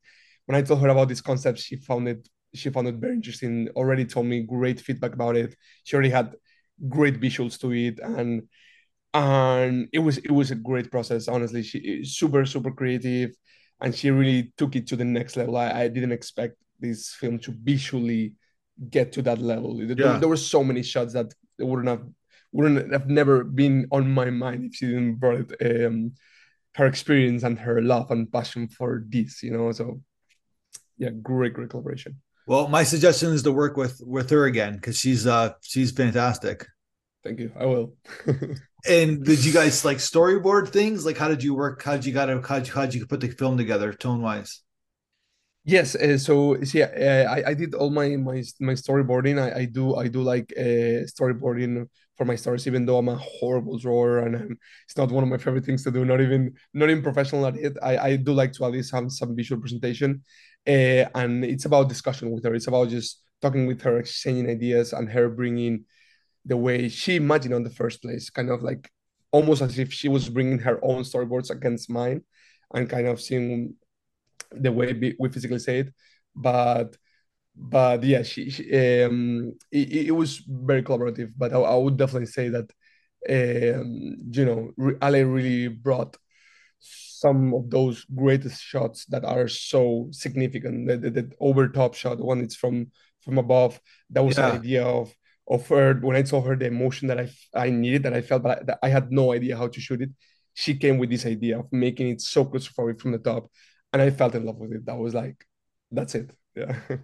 When 0.46 0.56
I 0.56 0.62
told 0.62 0.80
her 0.80 0.88
about 0.88 1.08
this 1.08 1.20
concept, 1.20 1.58
she 1.58 1.76
found 1.76 2.08
it 2.08 2.28
she 2.54 2.70
found 2.70 2.88
it 2.88 2.96
very 2.96 3.14
interesting. 3.14 3.68
Already 3.76 4.04
told 4.04 4.26
me 4.26 4.42
great 4.42 4.80
feedback 4.80 5.12
about 5.14 5.36
it. 5.36 5.54
She 5.84 5.94
already 5.94 6.10
had 6.10 6.34
great 6.88 7.20
visuals 7.20 7.58
to 7.60 7.72
it, 7.72 8.00
and 8.00 8.42
and 9.14 9.88
it 9.92 9.98
was 10.00 10.18
it 10.18 10.30
was 10.30 10.50
a 10.50 10.54
great 10.56 10.90
process. 10.90 11.28
Honestly, 11.28 11.62
she 11.62 12.04
super 12.04 12.46
super 12.46 12.70
creative, 12.70 13.30
and 13.80 13.94
she 13.94 14.10
really 14.10 14.52
took 14.56 14.76
it 14.76 14.86
to 14.88 14.96
the 14.96 15.04
next 15.04 15.36
level. 15.36 15.56
I, 15.56 15.82
I 15.82 15.88
didn't 15.88 16.12
expect 16.12 16.56
this 16.78 17.10
film 17.14 17.38
to 17.40 17.54
visually 17.62 18.34
get 18.90 19.12
to 19.12 19.22
that 19.22 19.38
level. 19.38 19.76
There, 19.76 19.96
Yeah. 19.98 20.18
there 20.18 20.28
were 20.28 20.36
so 20.36 20.64
many 20.64 20.82
shots 20.82 21.12
that 21.12 21.32
wouldn't 21.58 21.88
have 21.88 22.06
wouldn't 22.52 22.92
have 22.92 23.08
never 23.08 23.44
been 23.44 23.86
on 23.92 24.10
my 24.10 24.28
mind 24.30 24.64
if 24.64 24.74
she 24.74 24.86
didn't 24.86 25.16
brought 25.16 25.52
it. 25.60 25.86
Um, 25.86 26.12
her 26.74 26.86
experience 26.86 27.42
and 27.42 27.58
her 27.58 27.80
love 27.82 28.10
and 28.10 28.30
passion 28.30 28.68
for 28.68 29.04
this, 29.08 29.42
you 29.42 29.52
know. 29.52 29.70
So 29.72 30.00
yeah, 30.98 31.10
great, 31.10 31.54
great 31.54 31.70
collaboration. 31.70 32.20
Well, 32.46 32.68
my 32.68 32.82
suggestion 32.84 33.32
is 33.32 33.42
to 33.44 33.52
work 33.52 33.76
with 33.76 34.00
with 34.04 34.30
her 34.30 34.44
again 34.46 34.74
because 34.74 34.98
she's 34.98 35.26
uh 35.26 35.52
she's 35.62 35.92
fantastic. 35.92 36.66
Thank 37.22 37.40
you. 37.40 37.52
I 37.58 37.66
will. 37.66 37.94
And 38.86 39.24
did 39.24 39.44
you 39.44 39.52
guys 39.52 39.84
like 39.84 39.98
storyboard 39.98 40.68
things? 40.70 41.04
Like 41.04 41.16
how 41.18 41.28
did 41.28 41.42
you 41.42 41.54
work? 41.54 41.82
How 41.82 41.92
did 41.92 42.04
you 42.06 42.12
gotta 42.12 42.40
How 42.46 42.58
did 42.58 42.68
you, 42.68 42.74
how'd 42.74 42.94
you 42.94 43.06
put 43.06 43.20
the 43.20 43.28
film 43.28 43.56
together 43.56 43.92
tone 43.92 44.22
wise? 44.22 44.62
yes. 45.64 45.94
Uh, 45.94 46.18
so 46.18 46.60
see, 46.62 46.82
uh, 46.82 46.88
I 47.30 47.50
I 47.50 47.54
did 47.54 47.74
all 47.74 47.90
my 47.90 48.16
my 48.16 48.42
my 48.60 48.74
storyboarding. 48.74 49.38
I 49.40 49.60
I 49.60 49.64
do 49.66 49.96
I 49.96 50.08
do 50.08 50.22
like 50.22 50.52
uh, 50.56 51.06
storyboarding 51.08 51.86
for 52.16 52.24
my 52.24 52.36
stories, 52.36 52.66
even 52.66 52.84
though 52.86 52.98
I'm 52.98 53.08
a 53.08 53.16
horrible 53.16 53.78
drawer 53.78 54.18
and 54.18 54.36
I'm, 54.36 54.58
it's 54.86 54.96
not 54.96 55.10
one 55.10 55.24
of 55.24 55.30
my 55.30 55.38
favorite 55.38 55.64
things 55.64 55.84
to 55.84 55.90
do. 55.90 56.04
Not 56.04 56.20
even 56.20 56.54
not 56.74 56.90
even 56.90 57.02
professional 57.02 57.46
at 57.46 57.56
it. 57.56 57.76
I 57.82 57.98
I 57.98 58.16
do 58.16 58.32
like 58.32 58.52
to 58.54 58.64
at 58.64 58.72
least 58.72 58.92
have 58.92 59.10
some 59.12 59.36
visual 59.36 59.60
presentation. 59.60 60.24
Uh, 60.66 61.08
and 61.14 61.44
it's 61.44 61.64
about 61.64 61.88
discussion 61.88 62.30
with 62.30 62.44
her. 62.44 62.54
It's 62.54 62.66
about 62.68 62.90
just 62.90 63.22
talking 63.40 63.66
with 63.66 63.80
her, 63.82 63.98
exchanging 63.98 64.48
ideas, 64.50 64.92
and 64.92 65.08
her 65.08 65.28
bringing 65.30 65.84
the 66.44 66.56
way 66.56 66.88
she 66.88 67.16
imagined 67.16 67.54
on 67.54 67.62
the 67.62 67.70
first 67.70 68.02
place, 68.02 68.30
kind 68.30 68.50
of 68.50 68.62
like 68.62 68.90
almost 69.32 69.62
as 69.62 69.78
if 69.78 69.92
she 69.92 70.08
was 70.08 70.28
bringing 70.28 70.58
her 70.60 70.78
own 70.84 71.02
storyboards 71.02 71.50
against 71.50 71.90
mine, 71.90 72.22
and 72.74 72.88
kind 72.90 73.06
of 73.06 73.20
seeing 73.20 73.74
the 74.52 74.72
way 74.72 75.14
we 75.18 75.28
physically 75.28 75.58
say 75.58 75.80
it. 75.80 75.94
But 76.34 76.96
but 77.56 78.04
yeah, 78.04 78.22
she, 78.22 78.50
she 78.50 78.64
um 79.04 79.54
it, 79.70 80.08
it 80.08 80.12
was 80.12 80.38
very 80.48 80.82
collaborative. 80.82 81.32
But 81.36 81.52
I, 81.52 81.58
I 81.60 81.76
would 81.76 81.96
definitely 81.96 82.26
say 82.26 82.48
that 82.50 82.70
um 83.28 84.16
you 84.32 84.44
know 84.44 84.72
Ale 85.02 85.24
really 85.24 85.68
brought 85.68 86.16
some 86.80 87.52
of 87.54 87.70
those 87.70 88.04
greatest 88.14 88.62
shots 88.62 89.04
that 89.06 89.24
are 89.24 89.48
so 89.48 90.08
significant. 90.12 90.88
The, 90.88 90.96
the, 90.96 91.10
the 91.10 91.32
over 91.40 91.68
top 91.68 91.94
shot, 91.94 92.18
the 92.18 92.24
one 92.24 92.40
it's 92.40 92.56
from 92.56 92.90
from 93.22 93.38
above, 93.38 93.80
that 94.10 94.24
was 94.24 94.38
Yeah. 94.38 94.46
an 94.46 94.54
idea 94.56 94.84
of 94.84 95.14
of 95.50 95.66
her 95.68 95.94
when 96.00 96.16
I 96.16 96.24
saw 96.24 96.42
her 96.42 96.56
the 96.56 96.66
emotion 96.68 97.08
that 97.08 97.20
I 97.20 97.30
I 97.54 97.70
needed 97.70 98.04
that 98.04 98.14
I 98.14 98.22
felt, 98.22 98.42
but 98.44 98.60
I, 98.60 98.64
that 98.64 98.78
I 98.82 98.88
had 98.90 99.12
no 99.12 99.32
idea 99.32 99.56
how 99.58 99.68
to 99.68 99.80
shoot 99.80 100.02
it. 100.02 100.10
She 100.54 100.76
came 100.76 100.98
with 100.98 101.10
this 101.10 101.26
idea 101.26 101.60
of 101.60 101.72
making 101.72 102.08
it 102.10 102.20
so 102.22 102.44
claustrophobic 102.46 103.00
from 103.00 103.12
the 103.12 103.18
top, 103.18 103.50
and 103.92 104.02
I 104.02 104.10
felt 104.10 104.34
in 104.36 104.46
love 104.46 104.58
with 104.58 104.72
it. 104.72 104.86
That 104.86 104.98
was 104.98 105.14
like, 105.14 105.44
that's 105.92 106.14
it. 106.16 106.30
Yeah. 106.56 106.78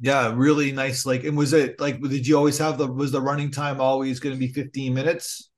Yeah, 0.00 0.32
really 0.34 0.72
nice. 0.72 1.06
Like, 1.06 1.24
and 1.24 1.36
was 1.36 1.52
it 1.52 1.80
like 1.80 2.00
did 2.02 2.26
you 2.26 2.36
always 2.36 2.58
have 2.58 2.76
the 2.78 2.86
was 2.86 3.12
the 3.12 3.20
running 3.20 3.50
time 3.50 3.80
always 3.80 4.20
going 4.20 4.34
to 4.34 4.38
be 4.38 4.52
15 4.52 4.92
minutes? 4.94 5.50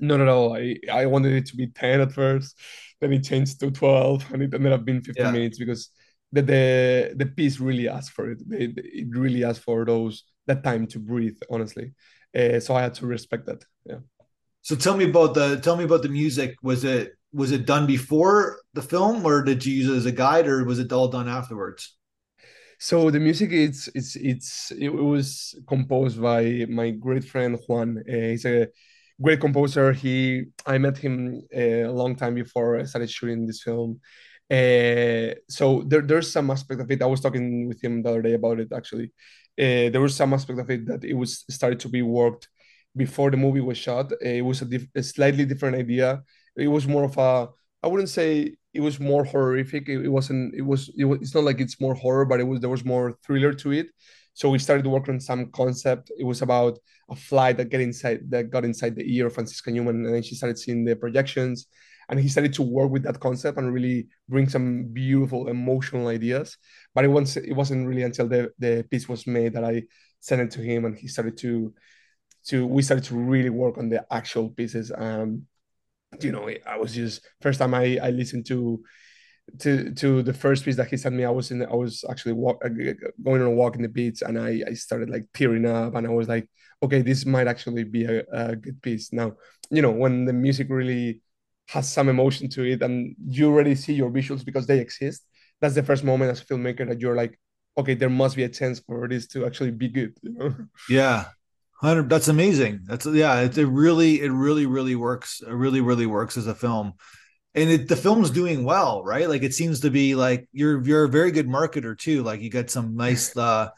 No, 0.00 0.16
no, 0.16 0.24
no. 0.24 0.56
I, 0.56 0.76
I 0.92 1.06
wanted 1.06 1.32
it 1.34 1.46
to 1.46 1.56
be 1.56 1.68
10 1.68 2.00
at 2.00 2.12
first, 2.12 2.58
then 3.00 3.12
it 3.12 3.24
changed 3.24 3.60
to 3.60 3.70
12, 3.70 4.32
and 4.32 4.42
it 4.42 4.52
ended 4.54 4.72
up 4.72 4.84
being 4.84 5.02
15 5.02 5.30
Yeah. 5.30 5.32
minutes 5.32 5.58
because 5.58 5.90
the 6.32 6.42
the, 6.42 7.14
the 7.16 7.26
piece 7.26 7.60
really 7.60 7.88
asked 7.88 8.10
for 8.12 8.30
it. 8.30 8.38
It, 8.50 8.72
it 8.76 9.08
really 9.16 9.44
asked 9.44 9.62
for 9.62 9.84
those 9.84 10.24
that 10.46 10.62
time 10.64 10.86
to 10.88 10.98
breathe, 10.98 11.38
honestly. 11.50 11.92
Uh, 12.36 12.60
so 12.60 12.74
I 12.74 12.82
had 12.82 12.94
to 12.94 13.06
respect 13.06 13.46
that. 13.46 13.64
Yeah. 13.84 13.98
So 14.62 14.74
tell 14.74 14.96
me 14.96 15.04
about 15.04 15.34
the 15.34 15.60
tell 15.60 15.76
me 15.76 15.84
about 15.84 16.02
the 16.02 16.08
music. 16.08 16.56
Was 16.62 16.84
it 16.84 17.12
was 17.32 17.52
it 17.52 17.66
done 17.66 17.86
before 17.86 18.60
the 18.74 18.82
film 18.82 19.24
or 19.26 19.42
did 19.42 19.64
you 19.66 19.74
use 19.74 19.88
it 19.88 19.96
as 19.96 20.06
a 20.06 20.12
guide 20.12 20.46
or 20.46 20.64
was 20.64 20.78
it 20.78 20.92
all 20.92 21.08
done 21.08 21.28
afterwards? 21.28 21.96
So 22.78 23.10
the 23.10 23.20
music 23.20 23.50
it's 23.52 23.88
it's 23.94 24.16
it's 24.16 24.72
it 24.72 24.88
was 24.88 25.54
composed 25.68 26.20
by 26.20 26.66
my 26.68 26.90
great 26.90 27.24
friend 27.24 27.58
Juan. 27.66 27.98
Uh, 28.08 28.12
he's 28.12 28.44
a 28.46 28.68
great 29.20 29.40
composer. 29.40 29.92
He 29.92 30.44
I 30.66 30.78
met 30.78 30.96
him 30.96 31.42
uh, 31.54 31.88
a 31.90 31.92
long 31.92 32.16
time 32.16 32.34
before 32.34 32.78
I 32.80 32.84
started 32.84 33.10
shooting 33.10 33.46
this 33.46 33.62
film. 33.62 34.00
Uh, 34.50 35.34
so 35.48 35.82
there, 35.86 36.02
there's 36.02 36.30
some 36.30 36.50
aspect 36.50 36.80
of 36.80 36.90
it. 36.90 37.02
I 37.02 37.06
was 37.06 37.20
talking 37.20 37.68
with 37.68 37.82
him 37.82 38.02
the 38.02 38.10
other 38.10 38.22
day 38.22 38.34
about 38.34 38.60
it 38.60 38.72
actually. 38.72 39.12
Uh, 39.58 39.88
there 39.90 40.00
was 40.00 40.16
some 40.16 40.34
aspect 40.34 40.58
of 40.58 40.70
it 40.70 40.86
that 40.86 41.04
it 41.04 41.14
was 41.14 41.44
started 41.50 41.80
to 41.80 41.88
be 41.88 42.02
worked 42.02 42.48
before 42.96 43.30
the 43.30 43.36
movie 43.36 43.60
was 43.60 43.78
shot. 43.78 44.12
Uh, 44.12 44.16
it 44.20 44.42
was 44.42 44.62
a, 44.62 44.68
a 44.94 45.02
slightly 45.02 45.44
different 45.44 45.76
idea. 45.76 46.22
It 46.56 46.68
was 46.68 46.86
more 46.86 47.04
of 47.04 47.16
a 47.18 47.48
I 47.82 47.86
wouldn't 47.86 48.08
say 48.08 48.56
it 48.72 48.80
was 48.80 48.98
more 48.98 49.24
horrific. 49.24 49.88
It, 49.90 50.06
it 50.06 50.08
wasn't. 50.08 50.54
It 50.54 50.62
was, 50.62 50.90
it 50.96 51.04
was. 51.04 51.20
It's 51.20 51.34
not 51.34 51.44
like 51.44 51.60
it's 51.60 51.80
more 51.80 51.94
horror, 51.94 52.24
but 52.24 52.40
it 52.40 52.44
was. 52.44 52.60
There 52.60 52.70
was 52.70 52.84
more 52.84 53.18
thriller 53.24 53.52
to 53.52 53.72
it. 53.72 53.88
So 54.32 54.48
we 54.48 54.58
started 54.58 54.86
working 54.86 55.14
on 55.14 55.20
some 55.20 55.50
concept. 55.52 56.10
It 56.18 56.24
was 56.24 56.40
about 56.40 56.78
a 57.10 57.14
fly 57.14 57.52
that 57.52 57.68
get 57.68 57.82
inside 57.82 58.30
that 58.30 58.50
got 58.50 58.64
inside 58.64 58.96
the 58.96 59.04
ear 59.16 59.26
of 59.26 59.34
Francisca 59.34 59.70
Newman, 59.70 60.06
and 60.06 60.14
then 60.14 60.22
she 60.22 60.34
started 60.34 60.58
seeing 60.58 60.84
the 60.84 60.96
projections, 60.96 61.66
and 62.08 62.20
he 62.20 62.28
started 62.28 62.52
to 62.54 62.62
work 62.62 62.90
with 62.90 63.02
that 63.04 63.20
concept 63.20 63.58
and 63.58 63.72
really 63.72 64.08
bring 64.28 64.48
some 64.48 64.92
beautiful 64.92 65.48
emotional 65.48 66.08
ideas. 66.08 66.56
But 66.94 67.04
it 67.04 67.08
wasn't. 67.08 67.46
It 67.46 67.54
wasn't 67.54 67.86
really 67.86 68.02
until 68.02 68.28
the 68.28 68.52
the 68.58 68.86
piece 68.90 69.08
was 69.08 69.26
made 69.26 69.54
that 69.54 69.64
I 69.64 69.84
sent 70.20 70.42
it 70.42 70.50
to 70.52 70.60
him, 70.60 70.84
and 70.84 70.96
he 70.96 71.08
started 71.08 71.36
to 71.38 71.74
to 72.46 72.66
we 72.66 72.82
started 72.82 73.04
to 73.06 73.14
really 73.14 73.50
work 73.50 73.78
on 73.78 73.88
the 73.88 74.04
actual 74.10 74.50
pieces. 74.50 74.92
Um, 74.96 75.46
you 76.20 76.32
know, 76.32 76.48
I 76.66 76.76
was 76.76 76.94
just 76.94 77.26
first 77.40 77.58
time 77.58 77.74
I 77.74 77.98
I 78.02 78.10
listened 78.10 78.46
to 78.46 78.82
to 79.60 79.92
to 79.94 80.22
the 80.22 80.32
first 80.32 80.64
piece 80.64 80.76
that 80.76 80.88
he 80.88 80.96
sent 80.96 81.14
me. 81.14 81.24
I 81.24 81.30
was 81.30 81.50
in 81.50 81.62
I 81.62 81.74
was 81.74 82.04
actually 82.08 82.32
walk, 82.32 82.62
uh, 82.64 82.68
going 82.68 83.42
on 83.42 83.48
a 83.48 83.50
walk 83.50 83.76
in 83.76 83.82
the 83.82 83.88
beach, 83.88 84.22
and 84.22 84.38
I 84.38 84.62
I 84.66 84.74
started 84.74 85.10
like 85.10 85.26
tearing 85.34 85.66
up, 85.66 85.94
and 85.94 86.06
I 86.06 86.10
was 86.10 86.28
like, 86.28 86.48
okay, 86.82 87.02
this 87.02 87.26
might 87.26 87.46
actually 87.46 87.84
be 87.84 88.04
a, 88.04 88.24
a 88.32 88.56
good 88.56 88.80
piece. 88.82 89.12
Now, 89.12 89.34
you 89.70 89.82
know, 89.82 89.90
when 89.90 90.24
the 90.24 90.32
music 90.32 90.68
really 90.70 91.20
has 91.68 91.90
some 91.90 92.08
emotion 92.08 92.48
to 92.50 92.64
it, 92.64 92.82
and 92.82 93.14
you 93.26 93.46
already 93.48 93.74
see 93.74 93.94
your 93.94 94.10
visuals 94.10 94.44
because 94.44 94.66
they 94.66 94.78
exist. 94.78 95.24
That's 95.60 95.74
the 95.74 95.82
first 95.82 96.04
moment 96.04 96.30
as 96.30 96.42
a 96.42 96.44
filmmaker 96.44 96.86
that 96.88 97.00
you're 97.00 97.16
like, 97.16 97.38
okay, 97.76 97.94
there 97.94 98.10
must 98.10 98.36
be 98.36 98.44
a 98.44 98.48
chance 98.48 98.80
for 98.80 99.08
this 99.08 99.26
to 99.28 99.46
actually 99.46 99.70
be 99.70 99.88
good. 99.88 100.14
You 100.22 100.32
know? 100.32 100.54
Yeah. 100.88 101.26
100 101.80 102.08
that's 102.08 102.28
amazing. 102.28 102.80
That's 102.84 103.04
yeah, 103.04 103.40
it, 103.40 103.58
it 103.58 103.66
really 103.66 104.20
it 104.22 104.30
really 104.30 104.64
really 104.64 104.94
works. 104.94 105.42
It 105.46 105.52
really 105.52 105.80
really 105.80 106.06
works 106.06 106.36
as 106.36 106.46
a 106.46 106.54
film. 106.54 106.94
And 107.54 107.70
it, 107.70 107.88
the 107.88 107.96
film's 107.96 108.30
doing 108.30 108.64
well, 108.64 109.04
right? 109.04 109.28
Like 109.28 109.42
it 109.42 109.54
seems 109.54 109.80
to 109.80 109.90
be 109.90 110.14
like 110.14 110.48
you're 110.52 110.82
you're 110.82 111.04
a 111.04 111.08
very 111.08 111.30
good 111.30 111.48
marketer 111.48 111.98
too. 111.98 112.22
Like 112.22 112.40
you 112.40 112.48
got 112.48 112.70
some 112.70 112.96
nice 112.96 113.36
uh 113.36 113.68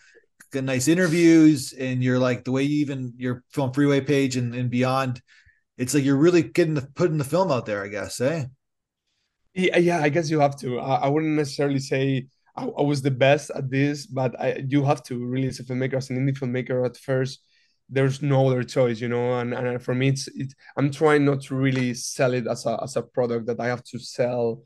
got 0.52 0.64
nice 0.64 0.88
interviews 0.88 1.72
and 1.72 2.02
you're 2.02 2.18
like 2.18 2.44
the 2.44 2.52
way 2.52 2.62
you 2.62 2.80
even 2.80 3.14
your 3.16 3.42
film 3.50 3.72
freeway 3.72 4.00
page 4.00 4.36
and, 4.36 4.54
and 4.54 4.70
beyond 4.70 5.20
it's 5.78 5.94
like 5.94 6.04
you're 6.04 6.16
really 6.16 6.42
getting 6.42 6.74
the 6.74 6.82
putting 6.94 7.18
the 7.18 7.24
film 7.24 7.50
out 7.50 7.66
there, 7.66 7.82
I 7.84 7.88
guess, 7.88 8.20
eh? 8.20 8.46
Yeah, 9.54 9.78
yeah, 9.78 10.00
I 10.02 10.08
guess 10.10 10.30
you 10.30 10.40
have 10.40 10.56
to. 10.58 10.78
I, 10.78 11.06
I 11.06 11.08
wouldn't 11.08 11.34
necessarily 11.36 11.78
say 11.78 12.26
I, 12.56 12.64
I 12.66 12.82
was 12.82 13.02
the 13.02 13.10
best 13.10 13.50
at 13.54 13.70
this, 13.70 14.06
but 14.06 14.38
I 14.40 14.62
you 14.68 14.84
have 14.84 15.02
to 15.04 15.24
really 15.24 15.48
as 15.48 15.60
a 15.60 15.64
filmmaker, 15.64 15.94
as 15.94 16.10
an 16.10 16.18
indie 16.18 16.36
filmmaker 16.36 16.84
at 16.84 16.96
first, 16.96 17.40
there's 17.88 18.22
no 18.22 18.48
other 18.48 18.62
choice, 18.62 19.00
you 19.00 19.08
know. 19.08 19.38
And 19.38 19.54
and 19.54 19.82
for 19.82 19.94
me, 19.94 20.08
it's 20.08 20.28
it's 20.34 20.54
I'm 20.76 20.90
trying 20.90 21.24
not 21.24 21.42
to 21.42 21.54
really 21.54 21.94
sell 21.94 22.34
it 22.34 22.46
as 22.46 22.66
a 22.66 22.78
as 22.82 22.96
a 22.96 23.02
product 23.02 23.46
that 23.46 23.60
I 23.60 23.66
have 23.66 23.84
to 23.84 23.98
sell 23.98 24.62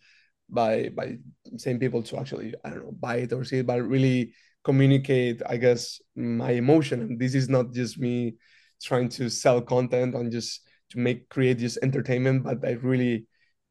by 0.48 0.88
by 0.90 1.18
same 1.56 1.78
people 1.78 2.02
to 2.04 2.18
actually 2.18 2.54
I 2.64 2.70
don't 2.70 2.84
know 2.84 2.92
buy 2.92 3.16
it 3.18 3.32
or 3.32 3.44
see 3.44 3.58
it, 3.58 3.66
but 3.66 3.82
really 3.82 4.34
communicate 4.64 5.42
I 5.46 5.56
guess 5.56 6.00
my 6.16 6.52
emotion. 6.52 7.00
And 7.02 7.18
this 7.18 7.34
is 7.34 7.48
not 7.48 7.72
just 7.72 7.98
me 7.98 8.36
trying 8.82 9.08
to 9.10 9.28
sell 9.30 9.60
content 9.60 10.14
and 10.14 10.32
just 10.32 10.62
to 10.90 10.99
make 10.99 11.28
create 11.28 11.59
just 11.59 11.78
entertainment, 11.82 12.44
but 12.44 12.64
I 12.66 12.73
really 12.73 13.26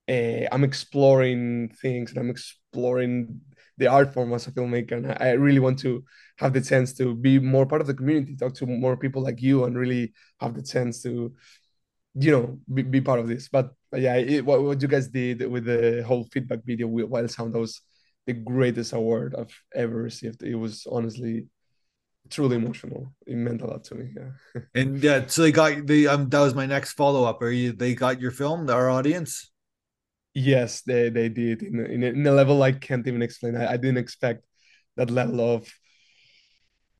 uh, 0.10 0.48
I'm 0.52 0.64
exploring 0.64 1.70
things 1.82 2.12
and 2.12 2.20
I'm 2.20 2.30
exploring 2.30 3.42
the 3.78 3.88
art 3.88 4.14
form 4.14 4.34
as 4.34 4.48
a 4.48 4.52
filmmaker, 4.52 4.94
and 4.94 5.16
I 5.20 5.32
really 5.32 5.60
want 5.60 5.80
to 5.80 6.04
have 6.38 6.54
the 6.54 6.62
chance 6.62 6.94
to 6.96 7.16
be 7.16 7.40
more 7.40 7.66
part 7.66 7.82
of 7.82 7.88
the 7.88 7.94
community, 7.94 8.36
talk 8.36 8.54
to 8.56 8.66
more 8.66 8.98
people 8.98 9.22
like 9.22 9.42
you, 9.42 9.64
and 9.64 9.78
really 9.78 10.14
have 10.42 10.54
the 10.54 10.64
chance 10.64 11.02
to, 11.04 11.34
you 12.16 12.32
know, 12.32 12.60
be, 12.74 12.82
be 12.82 13.02
part 13.02 13.20
of 13.20 13.28
this. 13.28 13.48
But, 13.48 13.72
but 13.92 14.02
yeah, 14.02 14.16
it, 14.16 14.46
what, 14.46 14.62
what 14.64 14.82
you 14.82 14.88
guys 14.88 15.08
did 15.08 15.48
with 15.48 15.66
the 15.66 16.04
whole 16.06 16.26
feedback 16.32 16.60
video, 16.66 16.88
Wild 16.88 17.32
Sound, 17.32 17.54
that 17.54 17.60
was 17.60 17.82
the 18.26 18.34
greatest 18.34 18.92
award 18.94 19.36
I've 19.38 19.58
ever 19.74 19.96
received. 19.96 20.44
It 20.44 20.56
was 20.56 20.86
honestly 20.92 21.48
truly 22.30 22.56
emotional. 22.56 23.14
It 23.26 23.36
meant 23.36 23.62
a 23.62 23.68
lot 23.68 23.84
to 23.86 23.96
me. 23.96 24.12
Yeah. 24.16 24.62
and 24.76 25.02
yeah, 25.04 25.26
so 25.28 25.42
they 25.42 25.52
got 25.52 25.86
the 25.86 26.08
um 26.08 26.30
that 26.30 26.40
was 26.40 26.56
my 26.56 26.66
next 26.66 26.94
follow 26.94 27.24
up. 27.26 27.42
Are 27.42 27.52
you 27.52 27.72
they 27.72 27.96
got 27.96 28.22
your 28.22 28.32
film, 28.32 28.70
our 28.70 28.90
audience? 28.90 29.52
Yes, 30.34 30.82
they 30.82 31.10
they 31.10 31.30
did 31.30 31.64
in 31.64 31.80
a, 31.80 31.84
in 31.84 32.04
a, 32.04 32.08
in 32.08 32.28
a 32.28 32.32
level 32.32 32.62
I 32.64 32.74
can't 32.74 33.08
even 33.08 33.22
explain. 33.22 33.56
I, 33.56 33.74
I 33.74 33.78
didn't 33.78 33.98
expect 33.98 34.46
that 34.96 35.10
level 35.10 35.40
of 35.42 35.68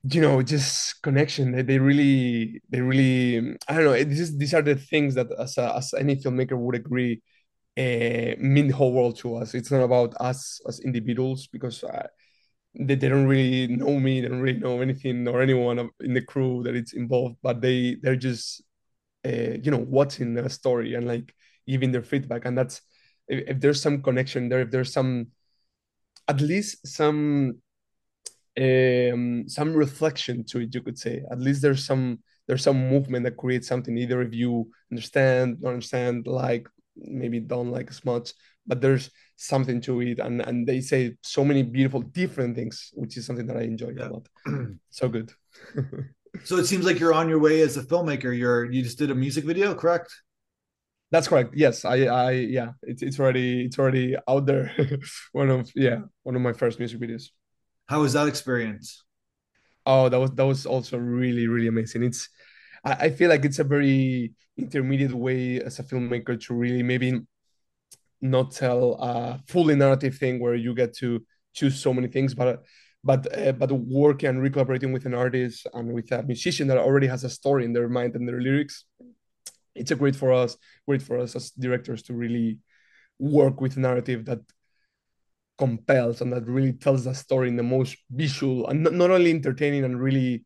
you 0.04 0.22
know 0.22 0.42
just 0.42 1.02
connection 1.02 1.52
they, 1.52 1.62
they 1.62 1.78
really 1.78 2.62
they 2.70 2.80
really 2.80 3.58
i 3.68 3.74
don't 3.74 3.84
know 3.84 4.04
this 4.04 4.20
is, 4.20 4.38
these 4.38 4.54
are 4.54 4.62
the 4.62 4.76
things 4.76 5.16
that 5.16 5.28
as, 5.38 5.58
a, 5.58 5.76
as 5.76 5.94
any 5.94 6.16
filmmaker 6.16 6.58
would 6.58 6.76
agree 6.76 7.22
uh, 7.78 8.36
mean 8.40 8.68
the 8.68 8.76
whole 8.76 8.94
world 8.94 9.18
to 9.18 9.36
us 9.36 9.54
it's 9.54 9.72
not 9.72 9.82
about 9.82 10.14
us 10.20 10.62
as 10.68 10.80
individuals 10.80 11.48
because 11.48 11.84
uh, 11.84 12.08
they, 12.76 12.96
they 12.96 13.10
don't 13.10 13.28
really 13.28 13.68
know 13.68 14.00
me 14.00 14.22
they 14.22 14.28
don't 14.28 14.42
really 14.42 14.60
know 14.60 14.82
anything 14.82 15.28
or 15.28 15.42
anyone 15.42 15.90
in 16.02 16.14
the 16.14 16.22
crew 16.22 16.62
that 16.64 16.76
it's 16.76 16.94
involved 16.94 17.36
but 17.42 17.62
they 17.62 17.98
they're 18.02 18.16
just 18.16 18.62
uh, 19.26 19.58
you 19.62 19.72
know 19.72 19.86
watching 19.90 20.38
a 20.38 20.50
story 20.50 20.94
and 20.94 21.08
like 21.08 21.34
giving 21.68 21.92
their 21.92 22.04
feedback. 22.04 22.46
And 22.46 22.58
that's 22.58 22.82
if, 23.28 23.48
if 23.48 23.60
there's 23.60 23.82
some 23.82 24.02
connection 24.02 24.50
there 24.50 24.62
if 24.62 24.72
there's 24.72 24.92
some 24.92 25.28
at 26.28 26.42
least 26.42 26.86
some 26.88 27.60
um, 28.60 29.46
some 29.48 29.74
reflection 29.74 30.44
to 30.46 30.60
it 30.60 30.74
you 30.74 30.82
could 30.82 30.98
say. 30.98 31.24
At 31.32 31.40
least 31.40 31.62
there's 31.62 31.86
some 31.86 32.20
there's 32.48 32.64
some 32.64 32.90
movement 32.90 33.26
that 33.26 33.38
creates 33.38 33.68
something 33.68 33.98
either 33.98 34.22
if 34.22 34.34
you 34.34 34.70
understand 34.92 35.62
don't 35.62 35.74
understand 35.74 36.28
like 36.28 36.68
maybe 36.96 37.40
don't 37.40 37.72
like 37.72 37.90
as 37.90 38.04
much 38.04 38.34
but 38.70 38.80
there's 38.80 39.10
something 39.36 39.82
to 39.82 40.00
it 40.02 40.20
and 40.20 40.42
and 40.42 40.66
they 40.66 40.80
say 40.80 41.16
so 41.24 41.44
many 41.44 41.64
beautiful 41.64 42.02
different 42.02 42.56
things 42.56 42.92
which 42.94 43.18
is 43.18 43.26
something 43.26 43.48
that 43.48 43.58
i 43.58 43.62
enjoy 43.62 43.92
yeah. 43.98 44.08
a 44.08 44.10
lot 44.10 44.28
so 44.90 45.10
good 45.10 45.32
so 46.46 46.56
it 46.56 46.66
seems 46.66 46.86
like 46.86 47.00
you're 47.00 47.14
on 47.14 47.28
your 47.28 47.40
way 47.40 47.62
as 47.62 47.76
a 47.76 47.84
filmmaker 47.84 48.32
you're 48.38 48.72
you 48.72 48.82
just 48.82 48.98
did 48.98 49.12
a 49.12 49.16
music 49.16 49.44
video 49.44 49.74
correct 49.74 50.14
that's 51.12 51.28
correct. 51.28 51.54
Yes, 51.56 51.86
I, 51.86 52.06
I, 52.06 52.32
yeah, 52.32 52.74
it's 52.84 53.02
it's 53.02 53.20
already 53.20 53.66
it's 53.66 53.80
already 53.80 54.16
out 54.28 54.46
there. 54.46 54.72
one 55.32 55.50
of 55.50 55.72
yeah, 55.76 56.02
one 56.22 56.36
of 56.36 56.42
my 56.42 56.54
first 56.54 56.78
music 56.78 57.00
videos. 57.00 57.30
How 57.88 58.02
was 58.02 58.14
that 58.14 58.28
experience? 58.28 59.04
Oh, 59.86 60.10
that 60.10 60.20
was 60.20 60.32
that 60.32 60.46
was 60.46 60.68
also 60.68 60.98
really 60.98 61.48
really 61.48 61.68
amazing. 61.68 62.04
It's 62.04 62.30
I, 62.86 62.92
I 62.92 63.10
feel 63.10 63.30
like 63.30 63.44
it's 63.44 63.58
a 63.58 63.64
very 63.64 64.34
intermediate 64.56 65.14
way 65.14 65.60
as 65.62 65.80
a 65.80 65.84
filmmaker 65.84 66.40
to 66.46 66.54
really 66.54 66.84
maybe 66.84 67.22
not 68.22 68.52
tell 68.52 68.94
a 68.96 69.40
fully 69.48 69.76
narrative 69.76 70.18
thing 70.18 70.40
where 70.40 70.56
you 70.56 70.74
get 70.74 70.96
to 70.98 71.26
choose 71.54 71.82
so 71.82 71.94
many 71.94 72.08
things, 72.08 72.34
but 72.34 72.64
but 73.04 73.38
uh, 73.38 73.54
but 73.54 73.72
working 73.72 74.30
and 74.30 74.54
collaborating 74.54 74.92
with 74.92 75.06
an 75.06 75.14
artist 75.14 75.68
and 75.74 75.94
with 75.94 76.12
a 76.12 76.24
musician 76.24 76.68
that 76.68 76.78
already 76.78 77.08
has 77.08 77.24
a 77.24 77.30
story 77.30 77.64
in 77.66 77.74
their 77.74 77.88
mind 77.88 78.16
and 78.16 78.28
their 78.28 78.42
lyrics 78.42 78.84
it's 79.76 79.92
a 79.92 79.96
great 79.96 80.16
for 80.16 80.34
us 80.34 80.58
great 80.88 81.02
for 81.02 81.18
us 81.18 81.36
as 81.36 81.52
directors 81.52 82.04
to 82.04 82.14
really 82.14 82.60
work 83.20 83.62
with 83.62 83.78
narrative 83.78 84.26
that 84.26 84.40
compels 85.58 86.22
and 86.22 86.32
that 86.32 86.46
really 86.46 86.74
tells 86.74 87.06
a 87.06 87.14
story 87.14 87.50
in 87.50 87.58
the 87.58 87.64
most 87.64 87.98
visual 88.12 88.68
and 88.68 88.84
not, 88.84 88.94
not 88.94 89.12
only 89.12 89.30
entertaining 89.30 89.84
and 89.84 90.02
really 90.02 90.46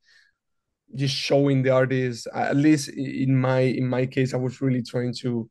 just 0.95 1.15
showing 1.15 1.63
the 1.63 1.69
artist. 1.69 2.27
At 2.33 2.55
least 2.55 2.89
in 2.89 3.39
my 3.39 3.59
in 3.59 3.87
my 3.87 4.05
case 4.05 4.33
i 4.33 4.37
was 4.37 4.61
really 4.61 4.83
trying 4.83 5.13
to 5.21 5.49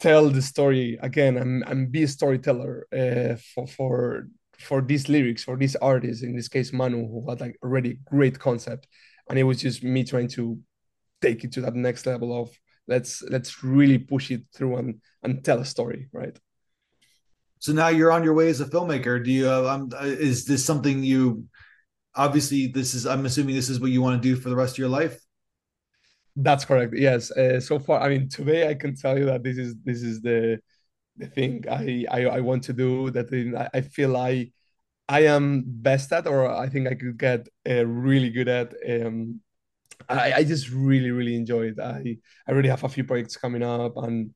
tell 0.00 0.28
the 0.30 0.42
story 0.42 0.98
again 1.02 1.36
and, 1.36 1.64
and 1.66 1.90
be 1.90 2.04
a 2.04 2.08
storyteller 2.08 2.86
uh, 2.92 3.36
for 3.54 3.66
for 3.66 4.28
for 4.58 4.82
these 4.82 5.08
lyrics 5.08 5.44
for 5.44 5.56
these 5.56 5.76
artists 5.76 6.24
in 6.24 6.34
this 6.34 6.48
case 6.48 6.72
manu 6.72 7.06
who 7.06 7.28
had 7.28 7.40
like 7.40 7.56
already 7.62 7.98
great 8.04 8.38
concept. 8.38 8.86
And 9.30 9.38
it 9.38 9.44
was 9.44 9.60
just 9.60 9.84
me 9.84 10.04
trying 10.04 10.28
to 10.28 10.58
take 11.20 11.44
it 11.44 11.52
to 11.52 11.60
that 11.62 11.74
next 11.74 12.06
level 12.06 12.40
of 12.40 12.50
let's 12.86 13.22
let's 13.22 13.62
really 13.62 13.98
push 13.98 14.30
it 14.30 14.42
through 14.54 14.76
and 14.76 15.00
and 15.22 15.44
tell 15.44 15.60
a 15.60 15.64
story 15.64 16.08
right? 16.12 16.38
So 17.60 17.72
now 17.72 17.88
you're 17.88 18.12
on 18.12 18.24
your 18.24 18.34
way 18.34 18.48
as 18.50 18.60
a 18.60 18.66
filmmaker. 18.66 19.22
Do 19.24 19.32
you 19.32 19.48
uh, 19.50 19.68
um, 19.68 19.90
is 20.00 20.44
this 20.44 20.64
something 20.64 21.02
you 21.02 21.48
obviously 22.14 22.66
this 22.66 22.94
is 22.94 23.06
i'm 23.06 23.24
assuming 23.26 23.54
this 23.54 23.68
is 23.68 23.80
what 23.80 23.90
you 23.90 24.02
want 24.02 24.20
to 24.20 24.28
do 24.28 24.34
for 24.34 24.48
the 24.48 24.56
rest 24.56 24.74
of 24.74 24.78
your 24.78 24.88
life 24.88 25.18
that's 26.38 26.64
correct 26.64 26.94
yes 26.96 27.30
uh, 27.32 27.60
so 27.60 27.78
far 27.78 28.00
i 28.00 28.08
mean 28.08 28.28
today 28.28 28.68
i 28.68 28.74
can 28.74 28.94
tell 28.94 29.18
you 29.18 29.24
that 29.24 29.42
this 29.42 29.58
is 29.58 29.74
this 29.84 30.02
is 30.02 30.20
the 30.22 30.58
the 31.16 31.26
thing 31.26 31.64
i 31.70 32.04
i, 32.10 32.26
I 32.26 32.40
want 32.40 32.62
to 32.64 32.72
do 32.72 33.10
that 33.10 33.28
I, 33.56 33.78
I 33.78 33.80
feel 33.82 34.16
i 34.16 34.50
i 35.08 35.20
am 35.20 35.64
best 35.66 36.12
at 36.12 36.26
or 36.26 36.50
i 36.50 36.68
think 36.68 36.88
i 36.88 36.94
could 36.94 37.18
get 37.18 37.48
uh, 37.68 37.86
really 37.86 38.30
good 38.30 38.48
at 38.48 38.74
um 38.90 39.40
I, 40.08 40.32
I 40.34 40.44
just 40.44 40.70
really 40.70 41.10
really 41.10 41.36
enjoy 41.36 41.68
it. 41.68 41.80
I 41.80 42.18
I 42.46 42.52
already 42.52 42.68
have 42.68 42.84
a 42.84 42.88
few 42.88 43.04
projects 43.04 43.36
coming 43.36 43.62
up 43.62 43.96
and 43.98 44.32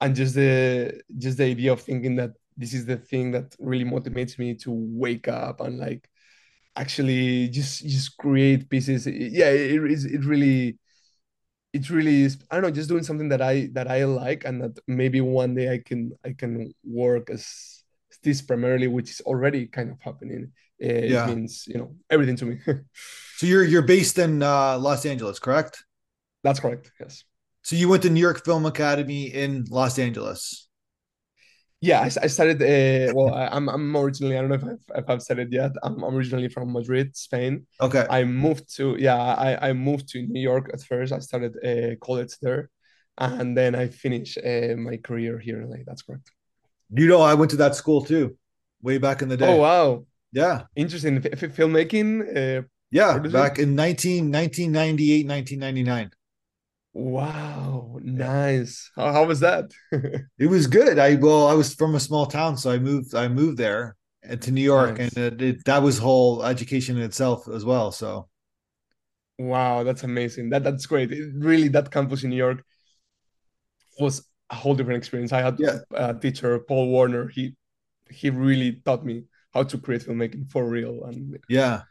and 0.00 0.14
just 0.16 0.34
the 0.34 1.00
just 1.18 1.38
the 1.38 1.44
idea 1.44 1.72
of 1.72 1.80
thinking 1.82 2.16
that 2.16 2.32
this 2.56 2.74
is 2.74 2.86
the 2.86 2.96
thing 2.96 3.32
that 3.32 3.54
really 3.58 3.84
motivates 3.84 4.38
me 4.38 4.54
to 4.56 4.70
wake 4.72 5.28
up 5.28 5.60
and 5.60 5.78
like 5.78 6.08
actually 6.76 7.48
just 7.48 7.82
just 7.86 8.16
create 8.18 8.68
pieces. 8.70 9.06
Yeah, 9.06 9.50
it 9.50 9.90
is 9.90 10.04
it 10.04 10.24
really 10.24 10.78
it 11.72 11.90
really 11.90 12.22
is 12.22 12.38
I 12.50 12.56
don't 12.56 12.62
know 12.62 12.70
just 12.70 12.88
doing 12.88 13.04
something 13.04 13.28
that 13.28 13.42
I 13.42 13.70
that 13.72 13.88
I 13.88 14.04
like 14.04 14.44
and 14.44 14.62
that 14.62 14.78
maybe 14.86 15.20
one 15.20 15.54
day 15.54 15.72
I 15.72 15.78
can 15.78 16.12
I 16.24 16.32
can 16.32 16.74
work 16.84 17.30
as 17.30 17.82
this 18.22 18.42
primarily, 18.42 18.86
which 18.86 19.10
is 19.10 19.20
already 19.22 19.66
kind 19.66 19.90
of 19.90 20.00
happening. 20.00 20.52
It 20.78 21.10
yeah. 21.10 21.26
means 21.26 21.64
you 21.66 21.78
know 21.78 21.94
everything 22.10 22.36
to 22.36 22.46
me. 22.46 22.58
So 23.36 23.46
you're 23.46 23.64
you're 23.64 23.80
based 23.80 24.18
in 24.18 24.42
uh, 24.42 24.76
Los 24.78 25.06
Angeles, 25.06 25.38
correct? 25.38 25.82
That's 26.44 26.60
correct. 26.60 26.92
Yes. 27.00 27.24
So 27.62 27.74
you 27.74 27.88
went 27.88 28.02
to 28.02 28.10
New 28.10 28.20
York 28.20 28.44
Film 28.44 28.66
Academy 28.66 29.28
in 29.32 29.64
Los 29.70 29.98
Angeles. 29.98 30.68
Yeah, 31.80 32.00
I, 32.00 32.04
I 32.04 32.26
started. 32.26 32.60
Uh, 32.60 33.12
well, 33.14 33.34
I, 33.34 33.56
am 33.56 33.68
I'm 33.68 33.96
originally. 33.96 34.36
I 34.36 34.42
don't 34.42 34.50
know 34.50 34.56
if 34.56 34.64
I've, 34.64 35.02
if 35.02 35.10
I've 35.10 35.22
said 35.22 35.38
it 35.38 35.48
yet. 35.50 35.72
I'm 35.82 36.04
originally 36.04 36.48
from 36.48 36.72
Madrid, 36.72 37.16
Spain. 37.16 37.66
Okay. 37.80 38.06
I 38.10 38.24
moved 38.24 38.74
to 38.76 38.96
yeah. 38.98 39.16
I, 39.16 39.70
I 39.70 39.72
moved 39.72 40.08
to 40.10 40.20
New 40.20 40.42
York 40.42 40.70
at 40.74 40.82
first. 40.82 41.12
I 41.12 41.20
started 41.20 41.56
uh, 41.64 41.96
college 42.04 42.36
there, 42.42 42.68
and 43.16 43.56
then 43.56 43.74
I 43.74 43.88
finished 43.88 44.36
uh, 44.36 44.76
my 44.76 44.98
career 44.98 45.38
here 45.38 45.62
in 45.62 45.70
LA. 45.70 45.78
That's 45.86 46.02
correct. 46.02 46.30
You 46.90 47.06
know, 47.06 47.22
I 47.22 47.32
went 47.32 47.50
to 47.52 47.56
that 47.58 47.74
school 47.76 48.04
too, 48.04 48.36
way 48.82 48.98
back 48.98 49.22
in 49.22 49.30
the 49.30 49.38
day. 49.38 49.48
Oh 49.48 49.56
wow! 49.56 50.04
Yeah, 50.32 50.64
interesting. 50.76 51.16
F- 51.16 51.56
filmmaking, 51.56 52.60
uh, 52.60 52.62
yeah, 52.90 53.18
back 53.18 53.58
in 53.58 53.74
19, 53.74 54.30
1998, 54.30 55.26
1999. 55.26 56.10
Wow, 56.92 57.98
nice. 58.02 58.90
How, 58.96 59.12
how 59.12 59.24
was 59.24 59.40
that? 59.40 59.70
it 60.38 60.46
was 60.46 60.66
good. 60.66 60.98
I 60.98 61.14
well, 61.14 61.46
I 61.46 61.54
was 61.54 61.74
from 61.74 61.94
a 61.94 62.00
small 62.00 62.26
town, 62.26 62.56
so 62.56 62.70
I 62.70 62.78
moved. 62.78 63.14
I 63.14 63.28
moved 63.28 63.58
there 63.58 63.96
uh, 64.28 64.36
to 64.36 64.50
New 64.50 64.62
York, 64.62 64.98
nice. 64.98 65.12
and 65.12 65.34
it, 65.34 65.42
it, 65.42 65.64
that 65.66 65.82
was 65.82 65.98
whole 65.98 66.44
education 66.44 66.96
in 66.96 67.02
itself 67.04 67.48
as 67.48 67.64
well. 67.64 67.92
So, 67.92 68.28
wow, 69.38 69.84
that's 69.84 70.02
amazing. 70.02 70.50
That 70.50 70.64
that's 70.64 70.86
great. 70.86 71.12
It, 71.12 71.32
really, 71.36 71.68
that 71.68 71.92
campus 71.92 72.24
in 72.24 72.30
New 72.30 72.36
York 72.36 72.64
was 74.00 74.26
a 74.50 74.56
whole 74.56 74.74
different 74.74 74.98
experience. 74.98 75.32
I 75.32 75.42
had 75.42 75.60
yeah. 75.60 75.78
a 75.92 76.12
teacher, 76.14 76.58
Paul 76.58 76.88
Warner. 76.88 77.28
He 77.28 77.54
he 78.10 78.30
really 78.30 78.82
taught 78.84 79.04
me 79.04 79.24
how 79.54 79.62
to 79.62 79.78
create 79.78 80.02
filmmaking 80.02 80.50
for 80.50 80.68
real. 80.68 81.04
And 81.04 81.38
yeah, 81.48 81.82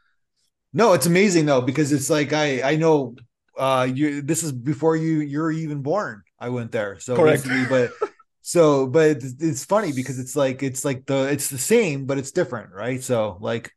no, 0.74 0.92
it's 0.92 1.06
amazing 1.06 1.46
though 1.46 1.62
because 1.62 1.94
it's 1.94 2.10
like 2.10 2.34
I 2.34 2.72
I 2.72 2.76
know 2.76 3.16
uh 3.60 3.84
you 3.84 4.22
this 4.22 4.44
is 4.44 4.52
before 4.52 4.96
you 4.96 5.20
you're 5.20 5.52
even 5.52 5.82
born. 5.82 6.24
I 6.40 6.50
went 6.50 6.72
there. 6.72 7.00
So 7.00 7.16
Correct. 7.16 7.46
but 7.70 7.92
so 8.42 8.88
but 8.88 9.10
it's, 9.10 9.36
it's 9.40 9.66
funny 9.66 9.92
because 9.92 10.18
it's 10.20 10.36
like 10.36 10.64
it's 10.64 10.86
like 10.86 11.06
the 11.06 11.28
it's 11.32 11.50
the 11.50 11.58
same 11.58 12.06
but 12.06 12.18
it's 12.18 12.32
different, 12.32 12.72
right? 12.74 13.04
So 13.04 13.38
like 13.42 13.72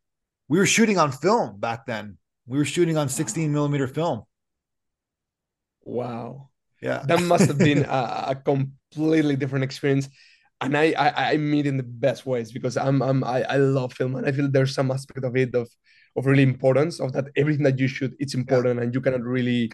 we 0.47 0.57
were 0.57 0.65
shooting 0.65 0.97
on 0.97 1.11
film 1.11 1.59
back 1.59 1.85
then. 1.85 2.17
We 2.45 2.57
were 2.57 2.65
shooting 2.65 2.97
on 2.97 3.09
16 3.09 3.51
millimeter 3.51 3.87
film. 3.87 4.23
Wow. 5.83 6.49
Yeah. 6.81 7.03
That 7.05 7.21
must 7.21 7.47
have 7.47 7.57
been 7.57 7.85
a, 7.89 8.25
a 8.29 8.35
completely 8.35 9.35
different 9.35 9.63
experience. 9.63 10.09
and 10.61 10.77
I, 10.77 10.93
I 10.97 11.31
I 11.33 11.37
mean 11.37 11.65
in 11.65 11.77
the 11.77 11.83
best 11.83 12.25
ways 12.25 12.51
because 12.51 12.77
I'm 12.77 13.01
I'm 13.01 13.23
I, 13.23 13.43
I 13.43 13.57
love 13.57 13.93
film 13.93 14.15
and 14.15 14.25
I 14.25 14.31
feel 14.31 14.49
there's 14.49 14.73
some 14.75 14.91
aspect 14.91 15.23
of 15.25 15.35
it 15.35 15.53
of 15.55 15.69
of 16.15 16.25
really 16.25 16.43
importance 16.43 16.99
of 16.99 17.13
that 17.13 17.25
everything 17.35 17.63
that 17.63 17.79
you 17.79 17.87
shoot 17.87 18.15
it's 18.19 18.33
important 18.33 18.77
yeah. 18.77 18.83
and 18.83 18.93
you 18.93 19.01
cannot 19.01 19.21
really 19.21 19.71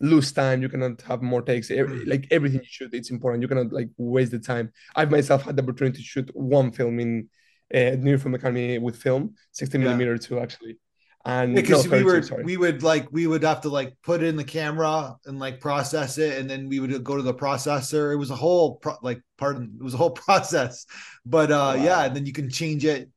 lose 0.00 0.32
time 0.32 0.62
you 0.62 0.68
cannot 0.68 1.00
have 1.02 1.22
more 1.22 1.42
takes 1.42 1.70
Every, 1.70 2.00
mm. 2.00 2.08
like 2.08 2.26
everything 2.30 2.60
you 2.60 2.68
shoot 2.68 2.90
it's 2.92 3.10
important 3.10 3.42
you 3.42 3.48
cannot 3.48 3.72
like 3.72 3.88
waste 3.96 4.32
the 4.32 4.38
time 4.38 4.72
i've 4.96 5.10
myself 5.10 5.42
had 5.42 5.56
the 5.56 5.62
opportunity 5.62 5.98
to 5.98 6.04
shoot 6.04 6.30
one 6.34 6.72
film 6.72 6.98
in 6.98 7.28
uh, 7.74 7.96
new 7.98 8.18
film 8.18 8.34
academy 8.34 8.78
with 8.78 8.96
film 8.96 9.34
60 9.52 9.78
yeah. 9.78 9.84
millimeter 9.84 10.18
too 10.18 10.38
actually 10.38 10.76
and 11.24 11.54
because 11.54 11.86
no, 11.86 11.98
we 11.98 12.02
were 12.02 12.22
we 12.42 12.56
would 12.56 12.82
like 12.82 13.06
we 13.12 13.26
would 13.26 13.44
have 13.44 13.60
to 13.60 13.68
like 13.68 13.94
put 14.02 14.22
in 14.22 14.34
the 14.34 14.44
camera 14.44 15.14
and 15.26 15.38
like 15.38 15.60
process 15.60 16.18
it 16.18 16.38
and 16.38 16.50
then 16.50 16.68
we 16.68 16.80
would 16.80 17.04
go 17.04 17.16
to 17.16 17.22
the 17.22 17.34
processor 17.34 18.12
it 18.12 18.16
was 18.16 18.30
a 18.30 18.36
whole 18.36 18.76
pro- 18.76 18.96
like 19.02 19.20
pardon 19.38 19.72
it 19.78 19.82
was 19.82 19.94
a 19.94 19.96
whole 19.96 20.10
process 20.26 20.84
but 21.24 21.52
uh 21.52 21.74
wow. 21.76 21.84
yeah 21.84 22.04
and 22.04 22.16
then 22.16 22.26
you 22.26 22.32
can 22.32 22.50
change 22.50 22.84
it 22.84 23.08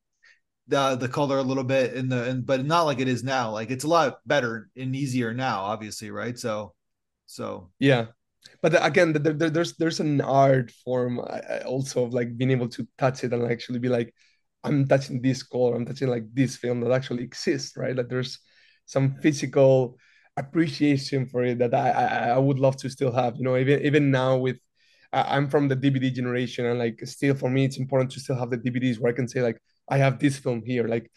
the 0.68 0.96
the 0.96 1.08
color 1.08 1.38
a 1.38 1.44
little 1.44 1.64
bit 1.64 1.94
in 1.94 2.10
the 2.10 2.24
and 2.24 2.46
but 2.46 2.66
not 2.66 2.84
like 2.84 3.00
it 3.00 3.08
is 3.08 3.24
now 3.24 3.52
like 3.52 3.70
it's 3.70 3.84
a 3.84 3.88
lot 3.88 4.20
better 4.26 4.70
and 4.76 4.96
easier 4.96 5.34
now 5.34 5.62
obviously 5.62 6.10
right 6.10 6.40
so 6.40 6.74
so 7.28 7.70
yeah 7.80 8.06
but 8.62 8.74
again 8.86 9.14
there, 9.14 9.34
there, 9.34 9.50
there's 9.50 9.76
there's 9.78 10.00
an 10.00 10.22
art 10.22 10.72
form 10.84 11.20
also 11.66 12.04
of 12.04 12.14
like 12.14 12.36
being 12.38 12.52
able 12.52 12.68
to 12.68 12.88
touch 12.98 13.24
it 13.24 13.34
and 13.34 13.52
actually 13.52 13.80
be 13.80 13.90
like 13.90 14.14
I'm 14.66 14.88
touching 14.88 15.22
this 15.22 15.44
color, 15.44 15.76
I'm 15.76 15.86
touching 15.86 16.10
like 16.10 16.26
this 16.34 16.58
film 16.58 16.82
that 16.82 16.92
actually 16.92 17.24
exists, 17.24 17.78
right? 17.78 17.96
Like 17.96 18.10
there's 18.10 18.40
some 18.86 19.16
physical 19.22 19.98
appreciation 20.38 21.28
for 21.28 21.44
it 21.44 21.60
that 21.60 21.74
I, 21.74 21.90
I, 21.92 22.06
I 22.30 22.38
would 22.38 22.60
love 22.60 22.76
to 22.78 22.90
still 22.90 23.12
have. 23.12 23.38
You 23.38 23.44
know, 23.44 23.58
even 23.58 23.86
even 23.86 24.12
now 24.12 24.38
with 24.38 24.58
I'm 25.14 25.50
from 25.50 25.68
the 25.68 25.76
DVD 25.76 26.12
generation, 26.12 26.66
and 26.66 26.80
like 26.80 27.00
still 27.06 27.36
for 27.36 27.50
me, 27.50 27.66
it's 27.66 27.78
important 27.78 28.12
to 28.14 28.20
still 28.20 28.38
have 28.38 28.50
the 28.50 28.58
DVDs 28.58 29.00
where 29.00 29.14
I 29.14 29.16
can 29.16 29.28
say 29.28 29.42
like 29.42 29.62
I 29.88 29.98
have 29.98 30.20
this 30.20 30.38
film 30.38 30.64
here, 30.66 30.88
like 30.88 31.12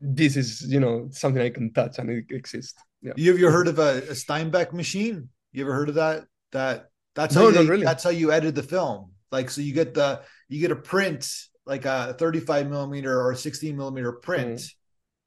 this 0.00 0.36
is 0.36 0.62
you 0.62 0.80
know 0.80 1.08
something 1.10 1.42
I 1.42 1.50
can 1.50 1.72
touch 1.72 1.98
and 1.98 2.10
it 2.10 2.26
exists. 2.30 2.80
Yeah. 3.02 3.12
You 3.16 3.34
ever 3.46 3.50
heard 3.50 3.68
of 3.68 3.78
a, 3.78 3.98
a 3.98 4.14
Steenbeck 4.14 4.72
machine? 4.72 5.28
You 5.52 5.64
ever 5.64 5.74
heard 5.74 5.88
of 5.88 5.96
that? 5.96 6.24
That 6.52 6.90
that's 7.14 7.34
no, 7.34 7.52
how 7.52 7.60
you, 7.60 7.68
really. 7.68 7.84
that's 7.84 8.04
how 8.04 8.10
you 8.10 8.32
edit 8.32 8.54
the 8.54 8.62
film. 8.62 9.12
Like 9.30 9.50
so, 9.50 9.60
you 9.60 9.74
get 9.74 9.94
the 9.94 10.22
you 10.48 10.60
get 10.60 10.70
a 10.70 10.76
print 10.76 11.30
like 11.66 11.84
a 11.84 12.14
35 12.18 12.68
millimeter 12.68 13.20
or 13.20 13.34
16 13.34 13.76
millimeter 13.76 14.12
print. 14.12 14.58
Mm. 14.58 14.74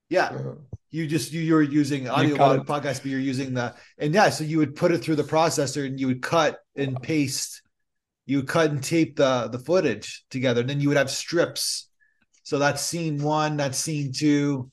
Yeah. 0.09 0.25
Uh-huh. 0.25 0.53
You 0.89 1.05
just 1.05 1.33
you 1.33 1.41
you're 1.41 1.61
using 1.61 2.09
audio 2.09 2.29
you 2.29 2.63
podcast, 2.63 3.01
but 3.01 3.07
you're 3.07 3.19
using 3.19 3.53
the 3.53 3.75
and 3.97 4.13
yeah, 4.13 4.29
so 4.29 4.45
you 4.45 4.57
would 4.59 4.75
put 4.75 4.91
it 4.93 4.99
through 4.99 5.17
the 5.17 5.23
processor 5.23 5.85
and 5.85 5.99
you 5.99 6.07
would 6.07 6.21
cut 6.21 6.59
and 6.77 7.01
paste, 7.01 7.61
you 8.25 8.37
would 8.37 8.47
cut 8.47 8.71
and 8.71 8.81
tape 8.81 9.17
the 9.17 9.49
the 9.49 9.59
footage 9.59 10.23
together, 10.29 10.61
and 10.61 10.69
then 10.69 10.79
you 10.79 10.87
would 10.87 10.97
have 10.97 11.11
strips. 11.11 11.86
So 12.47 12.59
that's 12.59 12.81
scene 12.81 13.21
one, 13.21 13.57
that's 13.57 13.77
scene 13.77 14.13
two. 14.13 14.71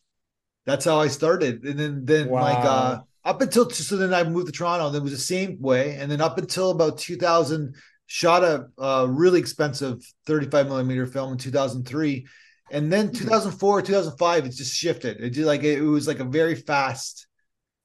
That's 0.65 0.85
how 0.85 1.01
I 1.01 1.09
started. 1.09 1.65
And 1.65 1.77
then 1.77 2.05
then 2.05 2.29
wow. 2.29 2.41
like 2.41 2.65
uh 2.65 3.01
up 3.25 3.41
until 3.41 3.69
so 3.69 3.97
then 3.97 4.15
I 4.15 4.23
moved 4.23 4.47
to 4.47 4.53
Toronto, 4.53 4.87
and 4.87 4.95
it 4.95 5.03
was 5.03 5.11
the 5.11 5.19
same 5.19 5.61
way. 5.61 5.97
And 5.97 6.09
then 6.09 6.21
up 6.21 6.39
until 6.39 6.71
about 6.71 6.99
2000 6.99 7.75
shot 8.07 8.45
a, 8.45 8.67
a 8.79 9.09
really 9.09 9.41
expensive 9.41 10.01
35 10.27 10.69
millimeter 10.69 11.05
film 11.05 11.33
in 11.33 11.39
2003 11.39 12.29
and 12.71 12.93
then 12.93 13.09
hmm. 13.09 13.15
2004 13.15 13.81
2005 13.81 14.45
it 14.45 14.51
just 14.51 14.77
shifted 14.77 15.19
it 15.21 15.31
did 15.31 15.47
like 15.47 15.63
it, 15.63 15.81
was 15.81 16.07
like 16.07 16.21
a 16.21 16.25
very 16.25 16.55
fast 16.55 17.27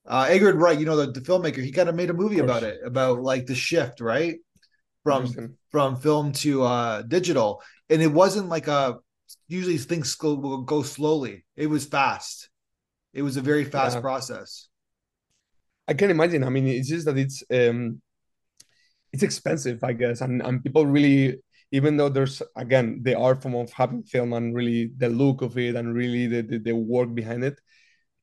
uh 0.06 0.28
Edgar 0.30 0.54
Wright 0.56 0.78
you 0.78 0.86
know 0.86 0.97
the, 0.97 1.10
the 1.10 1.21
filmmaker 1.21 1.63
he 1.63 1.71
kind 1.71 1.88
of 1.88 1.95
made 1.95 2.10
a 2.10 2.13
movie 2.13 2.39
about 2.39 2.63
it 2.63 2.82
about 2.86 3.21
like 3.21 3.45
the 3.45 3.56
shift 3.56 4.02
right 4.02 4.39
from 5.06 5.56
from 5.71 5.95
film 5.95 6.34
to 6.34 6.63
uh 6.63 7.02
digital 7.04 7.63
and 7.89 8.02
it 8.02 8.12
wasn't 8.12 8.49
like 8.49 8.67
a 8.67 8.97
usually 9.48 9.78
things 9.78 10.15
go, 10.15 10.36
will 10.36 10.62
go 10.62 10.84
slowly. 10.84 11.46
It 11.56 11.68
was 11.68 11.86
fast. 11.86 12.50
It 13.13 13.22
was 13.22 13.38
a 13.38 13.42
very 13.42 13.65
fast 13.65 13.96
yeah. 13.96 14.02
process. 14.02 14.70
I 15.88 15.94
can 15.94 16.12
imagine. 16.12 16.44
I 16.44 16.50
mean 16.50 16.68
it's 16.68 16.89
just 16.89 17.06
that 17.06 17.18
it's 17.18 17.44
um 17.52 18.02
it's 19.12 19.24
expensive, 19.24 19.84
I 19.84 19.94
guess, 19.94 20.22
and 20.22 20.42
and 20.42 20.63
people 20.63 20.86
really 20.86 21.39
even 21.72 21.98
though 21.98 22.10
there's 22.10 22.42
again 22.56 23.02
the 23.04 23.18
art 23.18 23.42
form 23.42 23.56
of 23.56 23.72
having 23.72 24.04
film 24.04 24.34
and 24.34 24.56
really 24.56 24.92
the 24.98 25.10
look 25.10 25.42
of 25.42 25.58
it 25.58 25.76
and 25.76 25.94
really 25.94 26.28
the, 26.28 26.42
the, 26.42 26.58
the 26.58 26.76
work 26.76 27.13
behind 27.13 27.44
it 27.44 27.60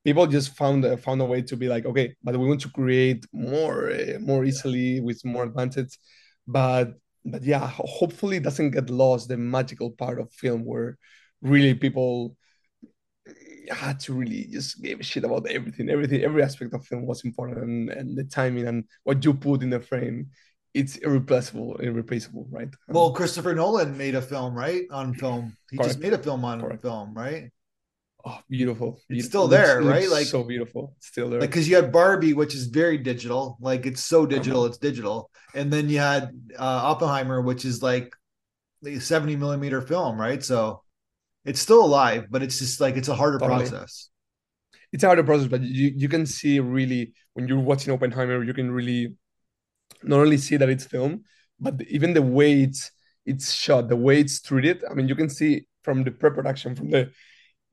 people 0.04 0.26
just 0.26 0.56
found 0.56 0.84
a, 0.84 0.96
found 0.96 1.20
a 1.20 1.24
way 1.24 1.42
to 1.42 1.56
be 1.56 1.68
like 1.68 1.84
okay 1.86 2.14
but 2.22 2.36
we 2.36 2.46
want 2.46 2.60
to 2.60 2.70
create 2.70 3.24
more 3.32 3.90
uh, 3.90 4.18
more 4.20 4.44
easily 4.44 5.00
with 5.00 5.24
more 5.24 5.44
advantage 5.44 5.98
but 6.46 6.94
but 7.30 7.42
yeah 7.42 7.66
hopefully 7.68 8.36
it 8.36 8.42
doesn't 8.42 8.70
get 8.70 8.90
lost 8.90 9.28
the 9.28 9.36
magical 9.36 9.90
part 9.90 10.20
of 10.20 10.32
film 10.32 10.64
where 10.64 10.98
really 11.42 11.74
people 11.74 12.36
had 13.70 13.98
to 13.98 14.12
really 14.12 14.44
just 14.44 14.80
give 14.82 15.00
a 15.00 15.02
shit 15.02 15.24
about 15.24 15.46
everything 15.48 15.90
everything 15.90 16.22
every 16.22 16.42
aspect 16.42 16.72
of 16.72 16.86
film 16.86 17.04
was 17.06 17.24
important 17.24 17.58
and, 17.58 17.90
and 17.90 18.16
the 18.16 18.24
timing 18.24 18.66
and 18.66 18.84
what 19.04 19.24
you 19.24 19.34
put 19.34 19.62
in 19.62 19.70
the 19.70 19.80
frame 19.80 20.28
it's 20.76 20.96
irreplaceable, 20.96 21.76
irreplaceable, 21.76 22.46
right? 22.50 22.68
Well, 22.88 23.12
Christopher 23.12 23.54
Nolan 23.54 23.96
made 23.96 24.14
a 24.14 24.20
film, 24.20 24.54
right? 24.54 24.82
On 24.90 25.14
film, 25.14 25.56
he 25.70 25.78
Correct. 25.78 25.88
just 25.88 26.00
made 26.00 26.12
a 26.12 26.18
film 26.18 26.44
on 26.44 26.60
Correct. 26.60 26.82
film, 26.82 27.14
right? 27.14 27.50
Oh, 28.26 28.40
beautiful! 28.50 29.00
It's 29.08 29.26
still 29.26 29.48
there, 29.48 29.80
right? 29.80 30.10
Like 30.10 30.26
so 30.26 30.44
beautiful. 30.44 30.94
It's 30.98 31.06
still 31.06 31.30
there. 31.30 31.40
Like 31.40 31.50
because 31.50 31.66
you 31.66 31.76
had 31.76 31.92
Barbie, 31.92 32.34
which 32.34 32.54
is 32.54 32.66
very 32.66 32.98
digital, 32.98 33.56
like 33.58 33.86
it's 33.86 34.04
so 34.04 34.26
digital, 34.26 34.60
uh-huh. 34.60 34.68
it's 34.68 34.78
digital, 34.78 35.30
and 35.56 35.72
then 35.72 35.88
you 35.88 35.98
had 35.98 36.30
uh, 36.58 36.80
Oppenheimer, 36.92 37.40
which 37.40 37.64
is 37.64 37.82
like 37.82 38.14
a 38.84 39.00
seventy 39.00 39.36
millimeter 39.36 39.80
film, 39.80 40.20
right? 40.20 40.44
So 40.44 40.82
it's 41.44 41.60
still 41.60 41.84
alive, 41.84 42.26
but 42.30 42.42
it's 42.42 42.58
just 42.58 42.80
like 42.80 42.96
it's 42.96 43.08
a 43.08 43.14
harder 43.14 43.38
totally. 43.38 43.68
process. 43.68 44.10
It's 44.92 45.02
a 45.02 45.06
harder 45.06 45.24
process, 45.24 45.48
but 45.48 45.62
you 45.62 45.92
you 45.96 46.08
can 46.08 46.26
see 46.26 46.60
really 46.60 47.12
when 47.34 47.48
you're 47.48 47.58
watching 47.58 47.92
Oppenheimer, 47.92 48.44
you 48.44 48.54
can 48.54 48.70
really 48.70 49.14
not 50.02 50.20
only 50.20 50.38
see 50.38 50.56
that 50.56 50.68
it's 50.68 50.84
film, 50.84 51.24
but 51.58 51.80
even 51.88 52.12
the 52.12 52.22
way 52.22 52.62
it's 52.62 52.90
it's 53.24 53.52
shot, 53.52 53.88
the 53.88 53.96
way 53.96 54.20
it's 54.20 54.40
treated. 54.40 54.84
I 54.88 54.94
mean, 54.94 55.08
you 55.08 55.16
can 55.16 55.30
see 55.30 55.66
from 55.82 56.04
the 56.04 56.10
pre-production, 56.10 56.76
from 56.76 56.90
the 56.90 57.10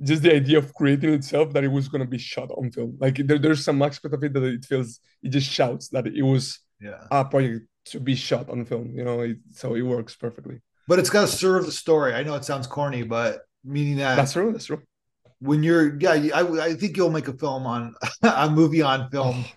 just 0.01 0.23
the 0.23 0.33
idea 0.33 0.57
of 0.57 0.73
creating 0.73 1.13
itself 1.13 1.53
that 1.53 1.63
it 1.63 1.67
was 1.67 1.87
going 1.87 2.01
to 2.01 2.07
be 2.07 2.17
shot 2.17 2.49
on 2.51 2.71
film. 2.71 2.97
Like 2.99 3.15
there, 3.17 3.37
there's 3.37 3.63
some 3.63 3.81
aspect 3.81 4.13
of 4.13 4.23
it 4.23 4.33
that 4.33 4.43
it 4.43 4.65
feels 4.65 4.99
it 5.21 5.29
just 5.29 5.49
shouts 5.49 5.89
that 5.89 6.07
it 6.07 6.23
was 6.23 6.59
yeah. 6.79 7.05
a 7.11 7.25
project 7.25 7.67
to 7.85 7.99
be 7.99 8.15
shot 8.15 8.49
on 8.49 8.65
film. 8.65 8.93
You 8.95 9.03
know, 9.03 9.21
it, 9.21 9.37
so 9.51 9.75
it 9.75 9.81
works 9.81 10.15
perfectly. 10.15 10.61
But 10.87 10.99
it's 10.99 11.09
got 11.09 11.21
to 11.21 11.27
serve 11.27 11.65
the 11.65 11.71
story. 11.71 12.13
I 12.13 12.23
know 12.23 12.35
it 12.35 12.45
sounds 12.45 12.67
corny, 12.67 13.03
but 13.03 13.41
meaning 13.63 13.97
that 13.97 14.15
that's 14.15 14.33
true. 14.33 14.51
That's 14.51 14.65
true. 14.65 14.81
When 15.39 15.63
you're, 15.63 15.97
yeah, 15.99 16.11
I, 16.33 16.67
I 16.67 16.73
think 16.73 16.95
you'll 16.95 17.09
make 17.09 17.27
a 17.27 17.33
film 17.33 17.65
on 17.65 17.95
a 18.21 18.49
movie 18.49 18.81
on 18.81 19.09
film. 19.09 19.45
Oh 19.45 19.51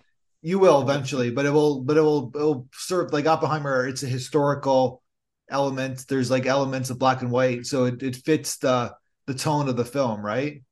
you 0.47 0.61
will 0.61 0.81
eventually, 0.81 1.33
but 1.33 1.45
it 1.45 1.51
will, 1.51 1.81
but 1.81 1.97
it 1.97 2.03
will, 2.03 2.31
it 2.33 2.39
will 2.39 2.69
serve 2.73 3.12
like 3.12 3.27
Oppenheimer. 3.27 3.89
It's 3.89 4.05
a 4.05 4.07
historical 4.07 5.03
element. 5.51 6.05
There's 6.09 6.31
like 6.31 6.47
elements 6.47 6.89
of 6.89 7.01
black 7.01 7.21
and 7.21 7.33
white, 7.33 7.67
so 7.67 7.87
it, 7.87 8.01
it 8.01 8.15
fits 8.15 8.57
the 8.59 8.95
the 9.27 9.35
tone 9.35 9.69
of 9.69 9.77
the 9.77 9.85
film, 9.85 10.25
right? 10.25 10.62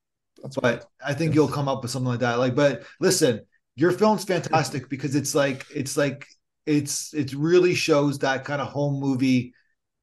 That's 0.41 0.55
but 0.55 0.87
I 1.05 1.13
think 1.15 1.31
yes. 1.31 1.35
you'll 1.35 1.49
come 1.49 1.69
up 1.69 1.83
with 1.83 1.91
something 1.91 2.09
like 2.09 2.21
that. 2.21 2.39
Like, 2.39 2.55
but 2.55 2.85
listen, 3.01 3.41
your 3.75 3.91
film's 3.91 4.25
fantastic 4.25 4.89
because 4.89 5.17
it's 5.17 5.35
like 5.35 5.67
it's 5.75 5.97
like 5.97 6.25
it's 6.67 7.13
it 7.15 7.35
really 7.35 7.75
shows 7.75 8.21
that 8.21 8.45
kind 8.45 8.61
of 8.61 8.69
home 8.69 9.01
movie 9.01 9.55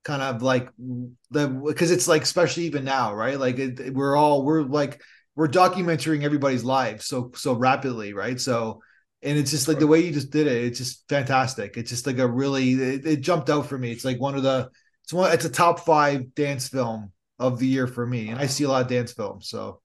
kind 0.04 0.22
of 0.22 0.42
like 0.42 0.70
the 0.78 1.48
because 1.48 1.92
it's 1.92 2.08
like 2.08 2.24
especially 2.24 2.64
even 2.64 2.84
now 2.84 3.14
right? 3.14 3.40
Like 3.40 3.60
it, 3.60 3.94
we're 3.94 4.16
all 4.16 4.44
we're 4.44 4.64
like 4.64 5.02
we're 5.36 5.48
documenting 5.48 6.24
everybody's 6.24 6.64
lives 6.64 7.06
so 7.06 7.32
so 7.36 7.54
rapidly 7.54 8.14
right? 8.14 8.40
So 8.40 8.82
and 9.24 9.38
it's 9.38 9.52
just 9.52 9.68
like 9.68 9.80
the 9.80 9.88
way 9.88 10.00
you 10.00 10.12
just 10.12 10.32
did 10.32 10.48
it 10.48 10.66
it's 10.66 10.80
just 10.80 11.08
fantastic. 11.08 11.78
It's 11.78 11.90
just 11.90 12.08
like 12.08 12.18
a 12.18 12.28
really 12.28 12.74
it, 12.74 13.06
it, 13.06 13.22
jumped 13.22 13.50
out 13.50 13.68
for 13.68 13.78
me. 13.78 13.92
It's 13.92 14.06
like 14.06 14.20
one 14.20 14.36
of 14.36 14.44
the 14.44 14.70
it's 15.04 15.14
one 15.14 15.32
it's 15.32 15.46
a 15.46 15.50
top 15.50 15.82
five 15.82 16.34
dance 16.36 16.68
film 16.68 17.12
of 17.40 17.60
the 17.60 17.68
year 17.68 17.88
for 17.88 18.06
me 18.06 18.30
and 18.30 18.40
i 18.40 18.46
see 18.46 18.66
a 18.66 18.70
lot 18.70 18.84
of 18.84 18.88
dance 18.88 19.14
films 19.14 19.50
so. 19.50 19.82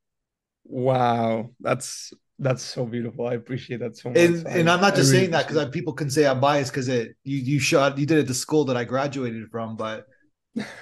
Wow. 0.68 1.50
That's 1.60 2.12
that's 2.38 2.62
so 2.62 2.84
beautiful 2.84 3.26
i 3.26 3.34
appreciate 3.34 3.80
that 3.80 3.96
so 3.96 4.10
much 4.10 4.18
and, 4.18 4.46
and 4.46 4.70
i'm 4.70 4.80
not 4.80 4.94
just 4.94 5.10
really 5.10 5.22
saying 5.22 5.30
that 5.30 5.46
because 5.48 5.68
people 5.70 5.92
can 5.92 6.10
say 6.10 6.26
i'm 6.26 6.40
biased 6.40 6.70
because 6.70 6.88
it 6.88 7.16
you 7.24 7.38
you 7.38 7.58
shot 7.58 7.96
you 7.98 8.04
did 8.06 8.18
it 8.18 8.20
at 8.22 8.26
the 8.26 8.34
school 8.34 8.64
that 8.64 8.76
i 8.76 8.84
graduated 8.84 9.48
from 9.50 9.76
but 9.76 10.04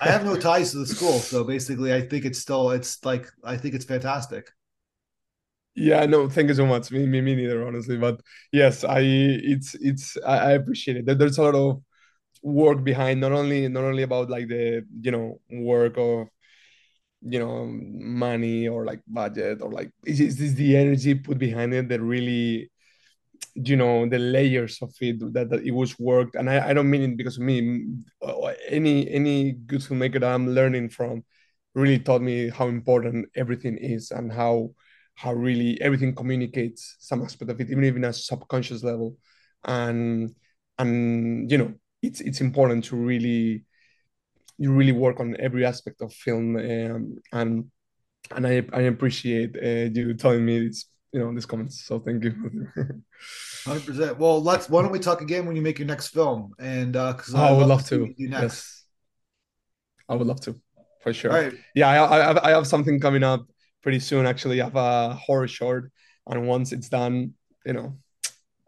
i 0.00 0.08
have 0.08 0.24
no 0.24 0.36
ties 0.50 0.72
to 0.72 0.78
the 0.78 0.86
school 0.86 1.18
so 1.18 1.44
basically 1.44 1.94
i 1.94 2.00
think 2.00 2.24
it's 2.24 2.40
still 2.40 2.70
it's 2.70 3.04
like 3.04 3.26
i 3.44 3.56
think 3.56 3.74
it's 3.74 3.84
fantastic 3.84 4.50
yeah, 5.76 6.06
no, 6.06 6.28
thank 6.28 6.48
you 6.48 6.54
so 6.54 6.66
much. 6.66 6.90
Me, 6.92 7.04
me, 7.06 7.20
me 7.20 7.34
neither, 7.34 7.66
honestly. 7.66 7.96
But 7.96 8.20
yes, 8.52 8.84
I 8.84 9.00
it's 9.00 9.74
it's 9.80 10.16
I, 10.24 10.38
I 10.38 10.50
appreciate 10.52 10.98
it. 10.98 11.18
There's 11.18 11.38
a 11.38 11.42
lot 11.42 11.54
of 11.54 11.82
work 12.42 12.84
behind 12.84 13.20
not 13.20 13.32
only 13.32 13.68
not 13.68 13.84
only 13.84 14.02
about 14.02 14.30
like 14.30 14.48
the 14.48 14.86
you 15.00 15.10
know 15.10 15.40
work 15.50 15.94
of 15.98 16.28
you 17.26 17.38
know 17.38 17.66
money 17.66 18.68
or 18.68 18.84
like 18.84 19.00
budget 19.06 19.62
or 19.62 19.70
like 19.70 19.90
is 20.04 20.36
this 20.36 20.52
the 20.52 20.76
energy 20.76 21.14
put 21.14 21.38
behind 21.38 21.72
it 21.72 21.88
that 21.88 22.00
really 22.00 22.70
you 23.54 23.76
know 23.76 24.06
the 24.08 24.18
layers 24.18 24.78
of 24.82 24.92
it 25.00 25.18
that, 25.32 25.48
that 25.50 25.64
it 25.64 25.70
was 25.70 25.98
worked? 25.98 26.34
And 26.34 26.50
I, 26.50 26.70
I 26.70 26.72
don't 26.74 26.90
mean 26.90 27.02
it 27.02 27.16
because 27.16 27.36
of 27.36 27.44
me 27.44 27.86
uh, 28.22 28.52
any 28.68 29.08
any 29.10 29.52
good 29.52 29.80
filmmaker 29.80 30.20
that 30.20 30.24
i'm 30.24 30.48
learning 30.48 30.90
from 30.90 31.24
really 31.74 31.98
taught 31.98 32.22
me 32.22 32.50
how 32.50 32.68
important 32.68 33.28
everything 33.34 33.76
is 33.78 34.10
and 34.10 34.32
how 34.32 34.70
how 35.16 35.32
really 35.32 35.80
everything 35.80 36.14
communicates 36.14 36.96
some 36.98 37.22
aspect 37.22 37.50
of 37.50 37.60
it 37.60 37.70
even 37.70 37.84
even 37.84 38.04
a 38.04 38.12
subconscious 38.12 38.82
level. 38.82 39.16
And 39.64 40.34
and 40.78 41.50
you 41.50 41.58
know 41.58 41.74
it's 42.02 42.20
it's 42.20 42.40
important 42.40 42.84
to 42.86 42.96
really 42.96 43.64
you 44.58 44.72
really 44.72 44.92
work 44.92 45.20
on 45.20 45.36
every 45.38 45.64
aspect 45.64 46.00
of 46.00 46.12
film 46.12 46.56
um, 46.56 47.16
and 47.32 47.70
and 48.34 48.46
I 48.46 48.64
I 48.72 48.82
appreciate 48.82 49.56
uh, 49.56 49.90
you 49.92 50.14
telling 50.14 50.44
me 50.44 50.68
this 50.68 50.86
you 51.14 51.20
know 51.20 51.32
these 51.32 51.46
comments. 51.46 51.84
So 51.84 52.00
thank 52.00 52.24
you. 52.24 52.32
Hundred 53.64 53.86
percent. 53.86 54.18
Well, 54.18 54.42
let's. 54.42 54.68
Why 54.68 54.82
don't 54.82 54.90
we 54.90 54.98
talk 54.98 55.22
again 55.22 55.46
when 55.46 55.54
you 55.54 55.62
make 55.62 55.78
your 55.78 55.86
next 55.86 56.08
film? 56.08 56.52
And 56.58 56.92
because 56.92 57.34
uh, 57.34 57.38
oh, 57.38 57.44
I 57.44 57.52
would 57.52 57.66
love 57.66 57.86
to. 57.86 58.08
to 58.08 58.14
yes, 58.18 58.84
I 60.08 60.16
would 60.16 60.26
love 60.26 60.40
to 60.42 60.60
for 61.02 61.14
sure. 61.14 61.30
Right. 61.30 61.54
Yeah, 61.74 61.88
I, 61.88 62.18
I 62.18 62.24
have, 62.24 62.38
I 62.38 62.50
have 62.50 62.66
something 62.66 62.98
coming 62.98 63.22
up 63.22 63.46
pretty 63.80 64.00
soon. 64.00 64.26
Actually, 64.26 64.60
I 64.60 64.64
have 64.64 64.76
a 64.76 65.14
horror 65.14 65.46
short, 65.46 65.92
and 66.26 66.48
once 66.48 66.72
it's 66.72 66.88
done, 66.88 67.34
you 67.64 67.74
know, 67.74 67.96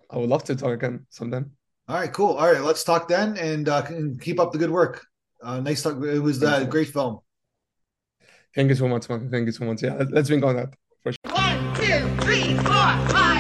I 0.09 0.19
would 0.19 0.31
love 0.31 0.45
to 0.45 0.55
talk 0.55 0.71
again 0.71 1.07
sometime. 1.11 1.51
All 1.89 1.97
right, 1.97 2.13
cool. 2.13 2.35
All 2.35 2.53
right, 2.53 2.63
let's 2.63 2.85
talk 2.85 3.09
then, 3.09 3.37
and 3.39 3.69
uh, 3.69 3.83
keep 4.21 4.39
up 4.39 4.53
the 4.53 4.59
good 4.59 4.71
work. 4.71 5.05
Uh, 5.43 5.61
nice 5.61 5.83
talk. 5.83 6.03
It 6.03 6.19
was 6.19 6.43
a 6.43 6.49
uh, 6.49 6.65
great 6.65 6.89
film. 6.89 7.21
Thank 8.55 8.71
you 8.71 8.75
so 8.75 8.89
much, 8.89 9.09
man. 9.09 9.31
Thank 9.31 9.47
you 9.47 9.53
so 9.53 9.65
much. 9.65 9.83
Yeah, 9.83 10.03
let's 10.11 10.29
drink 10.29 10.45
on 10.45 10.57
that 10.57 10.75
for 11.03 11.13
sure. 11.13 11.35
One, 11.35 11.75
two, 11.75 12.25
three, 12.25 12.55
four, 12.57 12.89
five, 13.13 13.36